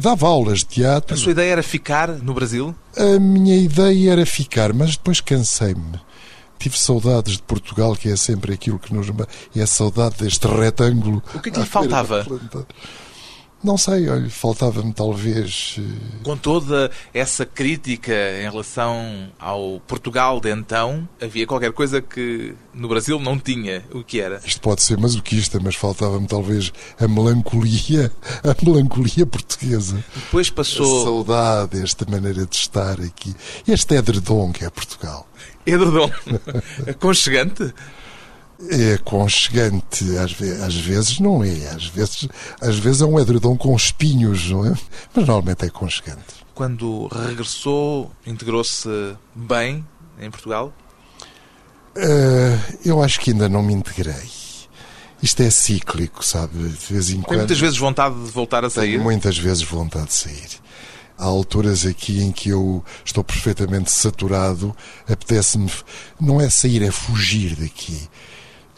dava 0.00 0.26
aulas 0.26 0.60
de 0.60 0.64
teatro. 0.64 1.14
A 1.14 1.18
sua 1.18 1.32
ideia 1.32 1.52
era 1.52 1.62
ficar 1.62 2.08
no 2.08 2.32
Brasil? 2.32 2.74
A 2.96 3.20
minha 3.20 3.58
ideia 3.58 4.12
era 4.12 4.24
ficar, 4.24 4.72
mas 4.72 4.92
depois 4.92 5.20
cansei-me. 5.20 6.00
Tive 6.58 6.78
saudades 6.78 7.34
de 7.34 7.42
Portugal, 7.42 7.94
que 7.94 8.08
é 8.08 8.16
sempre 8.16 8.54
aquilo 8.54 8.78
que 8.78 8.94
nos. 8.94 9.08
É 9.54 9.60
a 9.60 9.66
saudade 9.66 10.16
deste 10.16 10.46
retângulo. 10.46 11.22
O 11.34 11.40
que 11.40 11.50
é 11.50 11.52
que 11.52 11.60
lhe 11.60 11.66
faltava? 11.66 12.26
Não 13.62 13.76
sei, 13.76 14.08
olha, 14.08 14.30
faltava-me 14.30 14.92
talvez. 14.92 15.78
Com 16.22 16.34
toda 16.34 16.90
essa 17.12 17.44
crítica 17.44 18.12
em 18.40 18.50
relação 18.50 19.30
ao 19.38 19.80
Portugal 19.86 20.40
de 20.40 20.50
então, 20.50 21.06
havia 21.20 21.46
qualquer 21.46 21.72
coisa 21.72 22.00
que 22.00 22.54
no 22.72 22.88
Brasil 22.88 23.20
não 23.20 23.38
tinha. 23.38 23.84
O 23.92 24.02
que 24.02 24.18
era? 24.18 24.40
Isto 24.44 24.62
pode 24.62 24.82
ser 24.82 24.96
masoquista, 24.96 25.60
mas 25.62 25.74
faltava-me 25.74 26.26
talvez 26.26 26.72
a 26.98 27.06
melancolia, 27.06 28.10
a 28.42 28.64
melancolia 28.64 29.26
portuguesa. 29.26 30.02
Depois 30.14 30.48
passou. 30.48 31.02
A 31.02 31.04
saudade, 31.04 31.82
esta 31.82 32.10
maneira 32.10 32.46
de 32.46 32.56
estar 32.56 32.98
aqui. 33.00 33.34
Este 33.68 33.94
edredom 33.94 34.52
que 34.52 34.64
é 34.64 34.70
Portugal. 34.70 35.28
Edredom. 35.66 36.10
Aconchegante? 36.88 37.74
É 38.68 38.94
aconchegante, 38.94 40.04
às, 40.18 40.32
ve 40.32 40.50
às, 40.62 40.74
vezes 40.74 41.18
não 41.18 41.42
é, 41.42 41.68
às 41.68 41.86
vezes, 41.86 42.28
às 42.60 42.78
vezes 42.78 43.00
é 43.00 43.06
um 43.06 43.18
edredom 43.18 43.56
com 43.56 43.74
espinhos, 43.74 44.50
não 44.50 44.66
é? 44.66 44.74
Mas 45.14 45.26
normalmente 45.26 45.64
é 45.64 45.68
aconchegante. 45.68 46.40
Quando 46.54 47.06
regressou, 47.06 48.10
integrou-se 48.26 48.88
bem 49.34 49.86
em 50.20 50.30
Portugal? 50.30 50.72
Uh, 51.96 52.78
eu 52.84 53.02
acho 53.02 53.18
que 53.20 53.30
ainda 53.30 53.48
não 53.48 53.62
me 53.62 53.72
integrei. 53.72 54.28
Isto 55.22 55.42
é 55.42 55.50
cíclico, 55.50 56.24
sabe? 56.24 56.56
De 56.56 56.92
vez 56.92 57.10
em 57.10 57.16
quando. 57.16 57.28
Tem 57.28 57.38
muitas 57.38 57.60
vezes 57.60 57.78
vontade 57.78 58.14
de 58.14 58.30
voltar 58.30 58.64
a 58.64 58.70
sair? 58.70 58.92
Tenho 58.92 59.02
muitas 59.02 59.36
vezes 59.38 59.62
vontade 59.62 60.06
de 60.06 60.14
sair. 60.14 60.48
Há 61.18 61.24
alturas 61.24 61.84
aqui 61.84 62.22
em 62.22 62.32
que 62.32 62.48
eu 62.48 62.82
estou 63.04 63.22
perfeitamente 63.22 63.90
saturado, 63.90 64.74
apetece-me. 65.06 65.70
Não 66.18 66.40
é 66.40 66.48
sair, 66.48 66.82
é 66.82 66.90
fugir 66.90 67.56
daqui 67.56 68.08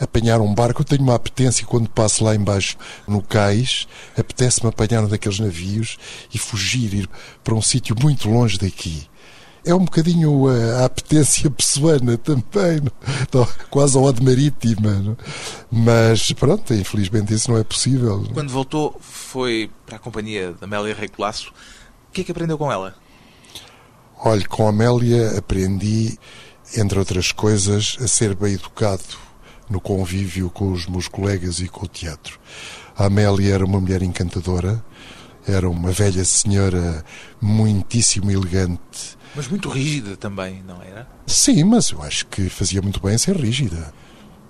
apanhar 0.03 0.41
um 0.41 0.53
barco. 0.53 0.83
Eu 0.83 0.85
tenho 0.85 1.03
uma 1.03 1.15
apetência 1.15 1.65
quando 1.65 1.89
passo 1.89 2.25
lá 2.25 2.35
embaixo 2.35 2.77
no 3.07 3.23
cais, 3.23 3.87
apetece-me 4.19 4.69
apanhar 4.69 5.05
um 5.05 5.09
daqueles 5.09 5.39
navios 5.39 5.97
e 6.33 6.39
fugir, 6.39 6.93
ir 6.95 7.11
para 7.43 7.55
um 7.55 7.63
sítio 7.63 7.97
muito 8.01 8.29
longe 8.29 8.59
daqui. 8.59 9.09
É 9.65 9.73
um 9.73 9.85
bocadinho 9.85 10.49
a, 10.49 10.83
a 10.83 10.85
apetência 10.87 11.49
pessoana 11.49 12.19
também, 12.19 12.81
não? 13.33 13.47
quase 13.71 13.97
ao 13.97 14.03
ode 14.03 14.21
marítima. 14.23 14.91
Não? 14.95 15.17
Mas 15.71 16.33
pronto, 16.33 16.75
infelizmente 16.75 17.33
isso 17.33 17.51
não 17.51 17.59
é 17.59 17.63
possível. 17.63 18.27
Quando 18.35 18.51
voltou, 18.51 18.99
foi 19.01 19.71
para 19.87 19.97
a 19.97 20.01
companhia 20.01 20.53
da 20.55 20.67
Amélia 20.67 20.95
Rei 20.95 21.09
Colasso. 21.09 21.53
O 22.09 22.13
que 22.13 22.23
é 22.23 22.25
que 22.25 22.33
aprendeu 22.33 22.59
com 22.59 22.73
ela? 22.73 22.95
Olhe, 24.25 24.45
com 24.45 24.67
a 24.67 24.71
Amélia 24.71 25.39
aprendi, 25.39 26.19
entre 26.77 26.99
outras 26.99 27.31
coisas, 27.31 27.97
a 28.01 28.09
ser 28.09 28.35
bem 28.35 28.55
educado 28.55 29.03
no 29.73 29.81
convívio 29.81 30.51
com 30.51 30.71
os 30.71 30.87
meus 30.87 31.09
colegas 31.09 31.59
e 31.59 31.67
com 31.67 31.87
o 31.87 31.89
teatro. 31.89 32.39
A 32.95 33.07
Amélia 33.07 33.55
era 33.55 33.65
uma 33.65 33.81
mulher 33.81 34.03
encantadora, 34.03 34.85
era 35.49 35.69
uma 35.69 35.91
velha 35.91 36.25
senhora 36.25 37.03
muitíssimo 37.41 38.31
elegante. 38.31 39.17
Mas 39.35 39.49
muito 39.49 39.71
rígida 39.71 40.15
também, 40.15 40.63
não 40.63 40.83
era? 40.83 41.09
Sim, 41.27 41.65
mas 41.65 41.91
eu 41.91 42.03
acho 42.03 42.27
que 42.27 42.51
fazia 42.51 42.83
muito 42.83 43.01
bem 43.01 43.17
ser 43.17 43.35
rígida. 43.35 43.93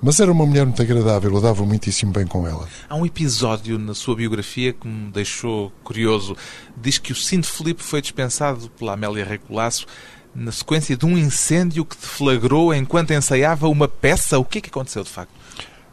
Mas 0.05 0.19
era 0.19 0.33
uma 0.33 0.45
mulher 0.45 0.67
muito 0.67 0.83
agradável, 0.83 1.33
eu 1.33 1.41
dava 1.41 1.65
muitíssimo 1.65 2.13
bem 2.13 2.27
com 2.27 2.45
ela. 2.45 2.69
Há 2.89 2.97
um 2.97 3.07
episódio 3.07 3.79
na 3.79 3.95
sua 3.95 4.17
biografia 4.17 4.73
que 4.73 4.89
me 4.89 5.13
deixou 5.13 5.71
curioso. 5.85 6.37
Diz 6.77 6.99
que 6.99 7.13
o 7.13 7.15
Cinto 7.15 7.47
Filipe 7.47 7.85
foi 7.85 8.03
dispensado 8.03 8.69
pela 8.71 8.95
Amélia 8.95 9.25
Recolasso 9.25 9.87
na 10.35 10.53
sequência 10.53 10.97
de 10.97 11.05
um 11.05 11.17
incêndio 11.17 11.85
que 11.85 11.97
deflagrou 11.97 12.75
enquanto 12.75 13.13
ensaiava 13.13 13.69
uma 13.69 13.89
peça. 13.89 14.39
O 14.39 14.45
que 14.45 14.59
é 14.59 14.61
que 14.61 14.71
aconteceu 14.71 15.05
de 15.05 15.11
facto? 15.11 15.33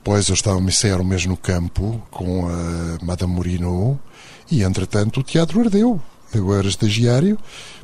Pois 0.04 0.28
eu 0.30 0.34
estava 0.34 0.58
a 0.58 0.62
ensaiar 0.62 1.02
o 1.02 1.06
mesmo 1.06 1.36
campo 1.36 2.02
com 2.10 2.48
a 2.48 3.04
Madame 3.04 3.34
Morino 3.34 4.00
e 4.50 4.64
entretanto 4.64 5.20
o 5.20 5.24
teatro 5.24 5.60
ardeu. 5.60 6.02
Eu 6.34 6.54
era 6.54 6.68
estagiário, 6.68 7.38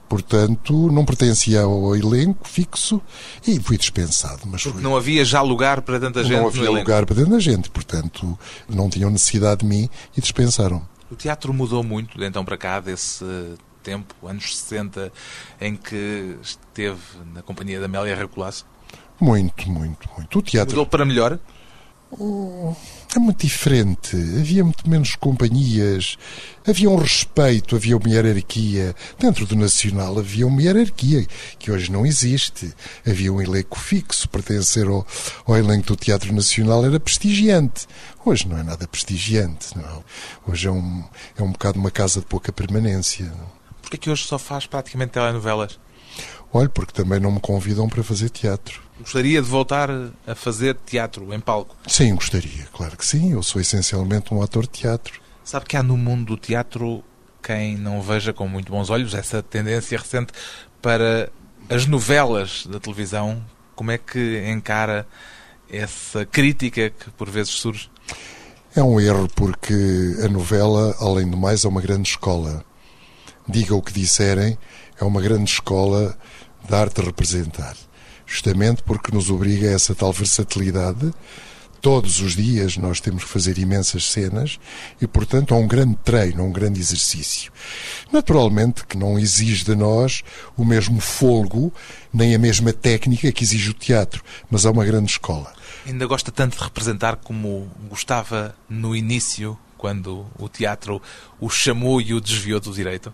portanto 0.07 0.91
não 0.91 1.03
pertencia 1.03 1.61
ao 1.61 1.95
elenco 1.95 2.47
fixo 2.47 3.01
e 3.45 3.59
fui 3.59 3.77
dispensado. 3.77 4.41
Mas 4.45 4.63
Porque 4.63 4.77
fui... 4.77 4.83
não 4.83 4.95
havia 4.95 5.25
já 5.25 5.41
lugar 5.41 5.81
para 5.81 5.99
tanta 5.99 6.23
gente 6.23 6.37
Não 6.37 6.47
havia 6.47 6.69
lugar 6.71 7.05
para 7.05 7.15
tanta 7.15 7.39
gente, 7.39 7.69
portanto 7.69 8.37
não 8.69 8.89
tinham 8.89 9.09
necessidade 9.09 9.61
de 9.61 9.67
mim 9.67 9.89
e 10.15 10.21
dispensaram. 10.21 10.87
O 11.11 11.15
teatro 11.15 11.53
mudou 11.53 11.83
muito 11.83 12.17
de 12.17 12.25
então 12.25 12.45
para 12.45 12.57
cá, 12.57 12.79
desse 12.79 13.23
tempo, 13.85 14.15
anos 14.27 14.57
60, 14.57 15.13
em 15.61 15.75
que 15.75 16.37
esteve 16.41 16.99
na 17.33 17.43
companhia 17.43 17.79
da 17.79 17.85
Amélia 17.85 18.15
Recolasso? 18.15 18.65
Muito, 19.21 19.69
muito, 19.69 20.09
muito. 20.17 20.39
O 20.39 20.41
teatro... 20.41 20.75
Mudou 20.75 20.87
para 20.87 21.05
melhor? 21.05 21.39
É 23.15 23.19
muito 23.19 23.45
diferente. 23.45 24.15
Havia 24.15 24.63
muito 24.63 24.89
menos 24.89 25.15
companhias. 25.15 26.17
Havia 26.65 26.89
um 26.89 26.95
respeito, 26.95 27.75
havia 27.75 27.97
uma 27.97 28.09
hierarquia. 28.09 28.95
Dentro 29.19 29.45
do 29.45 29.55
Nacional 29.55 30.17
havia 30.17 30.47
uma 30.47 30.61
hierarquia 30.61 31.25
que 31.59 31.71
hoje 31.71 31.91
não 31.91 32.05
existe. 32.05 32.73
Havia 33.05 33.33
um 33.33 33.41
elenco 33.41 33.77
fixo. 33.77 34.29
Pertencer 34.29 34.87
ao, 34.87 35.05
ao 35.45 35.57
elenco 35.57 35.87
do 35.87 35.95
Teatro 35.95 36.33
Nacional 36.33 36.85
era 36.85 36.99
prestigiante. 36.99 37.87
Hoje 38.23 38.47
não 38.47 38.57
é 38.57 38.63
nada 38.63 38.87
prestigiante. 38.87 39.77
Não. 39.77 40.03
Hoje 40.47 40.67
é 40.67 40.71
um, 40.71 41.03
é 41.37 41.43
um 41.43 41.51
bocado 41.51 41.79
uma 41.79 41.91
casa 41.91 42.21
de 42.21 42.25
pouca 42.25 42.51
permanência. 42.51 43.31
Porquê 43.85 43.99
que 43.99 44.09
hoje 44.09 44.25
só 44.25 44.39
faz 44.39 44.65
praticamente 44.65 45.11
telenovelas? 45.11 45.79
Olha, 46.51 46.67
porque 46.67 46.91
também 46.91 47.19
não 47.19 47.31
me 47.31 47.39
convidam 47.39 47.87
para 47.87 48.03
fazer 48.03 48.31
teatro. 48.31 48.81
Gostaria 48.99 49.39
de 49.39 49.47
voltar 49.47 49.91
a 50.25 50.33
fazer 50.33 50.75
teatro 50.83 51.31
em 51.31 51.39
palco? 51.39 51.75
Sim, 51.85 52.15
gostaria, 52.15 52.65
claro 52.73 52.97
que 52.97 53.05
sim. 53.05 53.33
Eu 53.33 53.43
sou 53.43 53.61
essencialmente 53.61 54.33
um 54.33 54.41
ator 54.41 54.63
de 54.63 54.69
teatro. 54.69 55.21
Sabe 55.43 55.67
que 55.67 55.77
há 55.77 55.83
no 55.83 55.95
mundo 55.95 56.35
do 56.35 56.37
teatro 56.37 57.03
quem 57.43 57.77
não 57.77 58.01
veja 58.01 58.33
com 58.33 58.47
muito 58.47 58.71
bons 58.71 58.89
olhos 58.89 59.13
essa 59.13 59.43
tendência 59.43 59.99
recente 59.99 60.33
para 60.81 61.29
as 61.69 61.85
novelas 61.85 62.65
da 62.65 62.79
televisão. 62.79 63.39
Como 63.75 63.91
é 63.91 63.99
que 63.99 64.43
encara 64.49 65.05
essa 65.69 66.25
crítica 66.25 66.89
que 66.89 67.11
por 67.11 67.29
vezes 67.29 67.53
surge? 67.53 67.87
É 68.75 68.81
um 68.81 68.99
erro 68.99 69.29
porque 69.35 70.15
a 70.23 70.27
novela, 70.27 70.95
além 70.99 71.29
do 71.29 71.37
mais, 71.37 71.63
é 71.63 71.67
uma 71.67 71.81
grande 71.81 72.09
escola. 72.09 72.65
Diga 73.47 73.75
o 73.75 73.81
que 73.81 73.93
disserem, 73.93 74.57
é 74.99 75.03
uma 75.03 75.21
grande 75.21 75.49
escola 75.51 76.17
de 76.67 76.75
arte 76.75 77.01
a 77.01 77.03
representar. 77.03 77.75
Justamente 78.25 78.81
porque 78.81 79.13
nos 79.13 79.29
obriga 79.29 79.67
a 79.67 79.73
essa 79.73 79.93
tal 79.93 80.11
versatilidade. 80.11 81.13
Todos 81.79 82.19
os 82.19 82.35
dias 82.35 82.77
nós 82.77 82.99
temos 82.99 83.23
que 83.23 83.29
fazer 83.29 83.59
imensas 83.59 84.09
cenas 84.09 84.59
e, 84.99 85.05
portanto, 85.05 85.53
há 85.53 85.57
um 85.57 85.67
grande 85.67 85.95
treino, 86.03 86.43
um 86.43 86.51
grande 86.51 86.79
exercício. 86.79 87.51
Naturalmente 88.11 88.83
que 88.87 88.97
não 88.97 89.19
exige 89.19 89.63
de 89.63 89.75
nós 89.75 90.23
o 90.57 90.65
mesmo 90.65 90.99
folgo, 90.99 91.71
nem 92.11 92.33
a 92.33 92.39
mesma 92.39 92.73
técnica 92.73 93.31
que 93.31 93.43
exige 93.43 93.69
o 93.69 93.73
teatro, 93.73 94.23
mas 94.49 94.65
há 94.65 94.71
uma 94.71 94.83
grande 94.83 95.11
escola. 95.11 95.53
Ainda 95.85 96.07
gosta 96.07 96.31
tanto 96.31 96.57
de 96.57 96.63
representar 96.63 97.17
como 97.17 97.69
gostava 97.87 98.55
no 98.67 98.95
início, 98.95 99.55
quando 99.77 100.25
o 100.39 100.49
teatro 100.49 100.99
o 101.39 101.47
chamou 101.47 102.01
e 102.01 102.15
o 102.15 102.19
desviou 102.19 102.59
do 102.59 102.73
direito? 102.73 103.13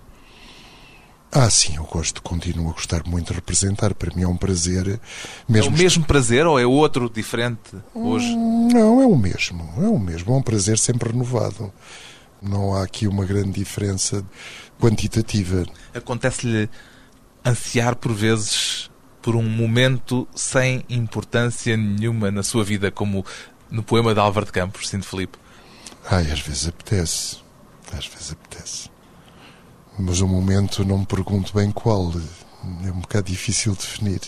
Ah, 1.32 1.50
sim, 1.50 1.78
eu 1.78 1.84
gosto, 1.86 2.22
continuo 2.22 2.70
a 2.70 2.74
gostar 2.74 3.04
muito 3.08 3.28
de 3.28 3.34
representar. 3.34 3.94
Para 3.94 4.13
mim 4.13 4.24
é 4.24 4.28
um 4.28 4.36
prazer. 4.36 5.00
Mesmo 5.48 5.72
é 5.72 5.76
o 5.76 5.78
mesmo 5.78 6.04
prazer 6.04 6.46
ou 6.46 6.60
é 6.60 6.65
outro 6.65 7.10
diferente 7.10 7.74
hoje? 7.94 8.36
Não, 8.36 9.02
é 9.02 9.06
o 9.06 9.15
mesmo. 9.15 9.74
É 9.78 9.88
o 9.88 9.98
mesmo. 9.98 10.34
É 10.34 10.38
um 10.38 10.41
prazer 10.41 10.78
sempre 10.78 11.10
renovado. 11.10 11.72
Não 12.41 12.74
há 12.74 12.84
aqui 12.84 13.08
uma 13.08 13.24
grande 13.24 13.52
diferença 13.52 14.26
quantitativa. 14.78 15.63
Acontece-lhe 15.94 16.70
ansiar 17.46 17.96
por 17.96 18.12
vezes 18.12 18.89
por 19.22 19.36
um 19.36 19.44
momento 19.44 20.28
sem 20.36 20.84
importância 20.89 21.78
nenhuma 21.78 22.30
na 22.30 22.44
sua 22.44 22.63
vida, 22.63 22.91
como 22.91 23.26
no 23.70 23.84
poema 23.84 24.13
de 24.13 24.20
Álvaro 24.20 24.48
de 24.48 24.52
Campos, 24.52 24.89
Sinto 24.89 25.06
Felipe? 25.06 25.38
Ai, 26.10 26.30
às 26.30 26.41
vezes 26.41 26.67
apetece. 26.67 27.38
Às 27.98 28.08
vezes 28.08 28.32
apetece. 28.34 28.90
Mas 30.04 30.20
o 30.20 30.28
momento 30.28 30.84
não 30.84 30.98
me 30.98 31.06
pergunto 31.06 31.54
bem 31.54 31.72
qual. 31.72 32.12
É 32.84 32.92
um 32.92 33.02
bocado 33.02 33.28
difícil 33.28 33.76
definir. 33.76 34.22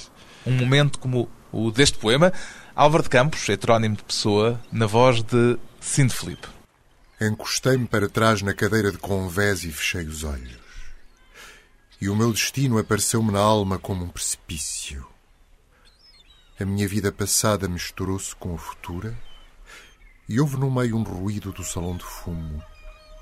Um 0.45 0.51
momento 0.51 0.99
como 0.99 1.27
o 1.51 1.71
deste 1.71 1.97
poema, 1.97 2.31
Álvaro 2.75 3.01
de 3.01 3.09
Campos, 3.09 3.49
heterónimo 3.49 3.95
de 3.95 4.03
Pessoa, 4.03 4.61
na 4.71 4.85
voz 4.85 5.23
de 5.23 5.57
Sinto 5.81 6.13
Felipe. 6.13 6.47
Encostei-me 7.19 7.87
para 7.87 8.07
trás 8.07 8.43
na 8.43 8.53
cadeira 8.53 8.91
de 8.91 8.99
convés 8.99 9.63
e 9.63 9.71
fechei 9.71 10.05
os 10.05 10.23
olhos. 10.23 10.59
E 11.99 12.07
o 12.07 12.15
meu 12.15 12.31
destino 12.31 12.77
apareceu-me 12.77 13.31
na 13.31 13.39
alma 13.39 13.79
como 13.79 14.05
um 14.05 14.09
precipício. 14.09 15.07
A 16.59 16.65
minha 16.65 16.87
vida 16.87 17.11
passada 17.11 17.67
misturou-se 17.67 18.35
com 18.35 18.53
a 18.53 18.59
futura 18.59 19.17
e 20.29 20.39
houve 20.39 20.55
no 20.57 20.69
meio 20.69 20.95
um 20.95 21.03
ruído 21.03 21.51
do 21.51 21.63
salão 21.63 21.97
de 21.97 22.03
fumo, 22.03 22.63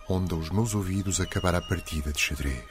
onde 0.08 0.34
aos 0.34 0.50
meus 0.50 0.74
ouvidos 0.74 1.20
acabara 1.20 1.58
a 1.58 1.62
partida 1.62 2.12
de 2.12 2.20
xadrez. 2.20 2.66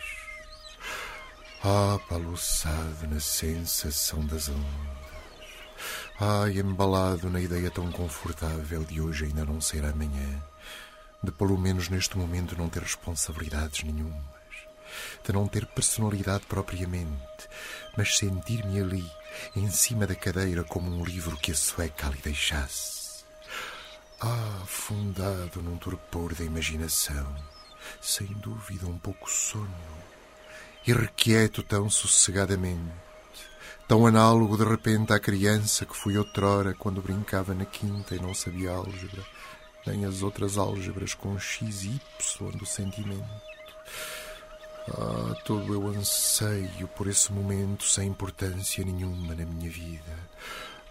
Ah, 1.62 1.98
paluçado 2.08 3.06
na 3.08 3.20
sensação 3.20 4.24
das 4.26 4.48
ondas. 4.48 5.00
Ai, 6.18 6.58
embalado 6.58 7.30
na 7.30 7.40
ideia 7.40 7.70
tão 7.70 7.90
confortável 7.90 8.84
de 8.84 9.00
hoje 9.00 9.24
ainda 9.24 9.44
não 9.44 9.60
ser 9.60 9.84
amanhã, 9.84 10.42
de 11.22 11.30
pelo 11.32 11.56
menos 11.56 11.88
neste 11.88 12.16
momento 12.18 12.56
não 12.58 12.68
ter 12.68 12.82
responsabilidades 12.82 13.82
nenhumas, 13.84 14.22
de 15.24 15.32
não 15.32 15.48
ter 15.48 15.64
personalidade 15.66 16.44
propriamente, 16.46 17.48
mas 17.96 18.18
sentir-me 18.18 18.80
ali, 18.80 19.10
em 19.56 19.70
cima 19.70 20.06
da 20.06 20.14
cadeira, 20.14 20.62
como 20.62 20.90
um 20.90 21.04
livro 21.04 21.36
que 21.38 21.52
a 21.52 21.54
sueca 21.54 22.08
lhe 22.08 22.20
deixasse. 22.22 22.99
Ah, 24.22 24.60
afundado 24.64 25.62
num 25.62 25.78
torpor 25.78 26.34
da 26.34 26.44
imaginação, 26.44 27.26
sem 28.02 28.26
dúvida 28.26 28.86
um 28.86 28.98
pouco 28.98 29.30
sono, 29.30 29.66
irrequieto 30.86 31.62
tão 31.62 31.88
sossegadamente, 31.88 32.92
tão 33.88 34.06
análogo 34.06 34.58
de 34.58 34.64
repente 34.64 35.14
à 35.14 35.18
criança 35.18 35.86
que 35.86 35.96
fui 35.96 36.18
outrora 36.18 36.74
quando 36.74 37.00
brincava 37.00 37.54
na 37.54 37.64
quinta 37.64 38.14
e 38.14 38.20
não 38.20 38.34
sabia 38.34 38.72
álgebra, 38.72 39.24
nem 39.86 40.04
as 40.04 40.22
outras 40.22 40.58
álgebras 40.58 41.14
com 41.14 41.38
x 41.38 41.84
e 41.84 41.88
y 41.88 42.50
do 42.58 42.66
sentimento. 42.66 43.24
Ah, 44.90 45.34
todo 45.46 45.72
eu 45.72 45.86
anseio 45.88 46.86
por 46.88 47.06
esse 47.06 47.32
momento 47.32 47.84
sem 47.84 48.08
importância 48.08 48.84
nenhuma 48.84 49.34
na 49.34 49.46
minha 49.46 49.70
vida. 49.70 50.28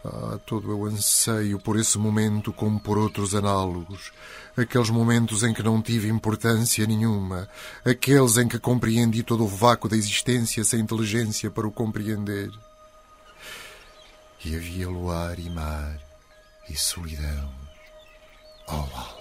Ah, 0.03 0.39
todo 0.45 0.71
eu 0.71 0.85
anseio 0.85 1.59
por 1.59 1.77
esse 1.77 1.97
momento 1.97 2.53
como 2.53 2.79
por 2.79 2.97
outros 2.97 3.35
análogos. 3.35 4.11
Aqueles 4.55 4.89
momentos 4.89 5.43
em 5.43 5.53
que 5.53 5.61
não 5.61 5.81
tive 5.81 6.07
importância 6.07 6.87
nenhuma. 6.87 7.49
Aqueles 7.83 8.37
em 8.37 8.47
que 8.47 8.59
compreendi 8.59 9.23
todo 9.23 9.43
o 9.43 9.47
vácuo 9.47 9.89
da 9.89 9.97
existência 9.97 10.63
sem 10.63 10.79
inteligência 10.79 11.51
para 11.51 11.67
o 11.67 11.71
compreender. 11.71 12.49
E 14.45 14.55
havia 14.55 14.87
luar 14.87 15.37
e 15.37 15.49
mar 15.49 15.99
e 16.69 16.77
solidão. 16.77 17.53
Oh, 18.67 18.71
alva. 18.71 19.18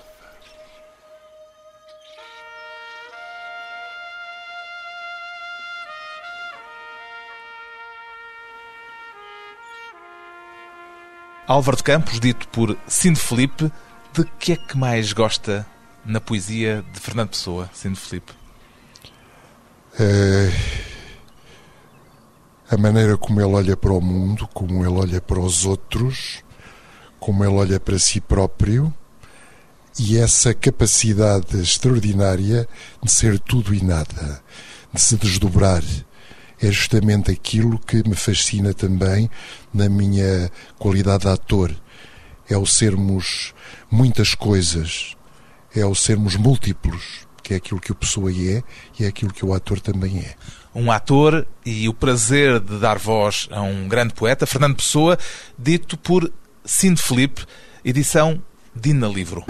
Álvaro 11.48 11.78
de 11.78 11.82
Campos, 11.82 12.20
dito 12.20 12.46
por 12.48 12.76
Cinto 12.86 13.18
Felipe, 13.18 13.72
de 14.12 14.24
que 14.38 14.52
é 14.52 14.56
que 14.56 14.76
mais 14.76 15.14
gosta 15.14 15.66
na 16.04 16.20
poesia 16.20 16.84
de 16.92 17.00
Fernando 17.00 17.30
Pessoa, 17.30 17.70
Cinto 17.72 17.98
Felipe? 17.98 18.32
É 19.98 20.52
a 22.70 22.76
maneira 22.76 23.16
como 23.16 23.40
ele 23.40 23.50
olha 23.50 23.76
para 23.78 23.92
o 23.92 24.00
mundo, 24.00 24.46
como 24.52 24.84
ele 24.84 24.94
olha 24.94 25.22
para 25.22 25.40
os 25.40 25.64
outros, 25.64 26.44
como 27.18 27.42
ele 27.42 27.54
olha 27.54 27.80
para 27.80 27.98
si 27.98 28.20
próprio 28.20 28.92
e 29.98 30.18
essa 30.18 30.52
capacidade 30.52 31.58
extraordinária 31.58 32.68
de 33.02 33.10
ser 33.10 33.38
tudo 33.40 33.74
e 33.74 33.82
nada, 33.82 34.42
de 34.92 35.00
se 35.00 35.16
desdobrar. 35.16 35.82
É 36.60 36.70
justamente 36.70 37.30
aquilo 37.30 37.78
que 37.78 38.08
me 38.08 38.14
fascina 38.14 38.74
também 38.74 39.30
na 39.72 39.88
minha 39.88 40.50
qualidade 40.78 41.22
de 41.22 41.28
ator. 41.28 41.74
É 42.48 42.56
o 42.56 42.66
sermos 42.66 43.54
muitas 43.90 44.34
coisas, 44.34 45.16
é 45.74 45.84
o 45.84 45.94
sermos 45.94 46.34
múltiplos, 46.34 47.26
que 47.42 47.54
é 47.54 47.56
aquilo 47.56 47.80
que 47.80 47.92
o 47.92 47.94
pessoa 47.94 48.30
é 48.30 48.62
e 48.98 49.04
é 49.04 49.06
aquilo 49.06 49.32
que 49.32 49.44
o 49.44 49.54
ator 49.54 49.80
também 49.80 50.18
é. 50.18 50.34
Um 50.74 50.90
ator 50.90 51.46
e 51.64 51.88
o 51.88 51.94
prazer 51.94 52.60
de 52.60 52.78
dar 52.78 52.98
voz 52.98 53.48
a 53.50 53.62
um 53.62 53.88
grande 53.88 54.14
poeta, 54.14 54.46
Fernando 54.46 54.76
Pessoa, 54.76 55.18
dito 55.58 55.96
por 55.96 56.30
Cinto 56.64 57.02
Felipe, 57.02 57.44
edição 57.84 58.42
Dina 58.74 59.08
Livro. 59.08 59.44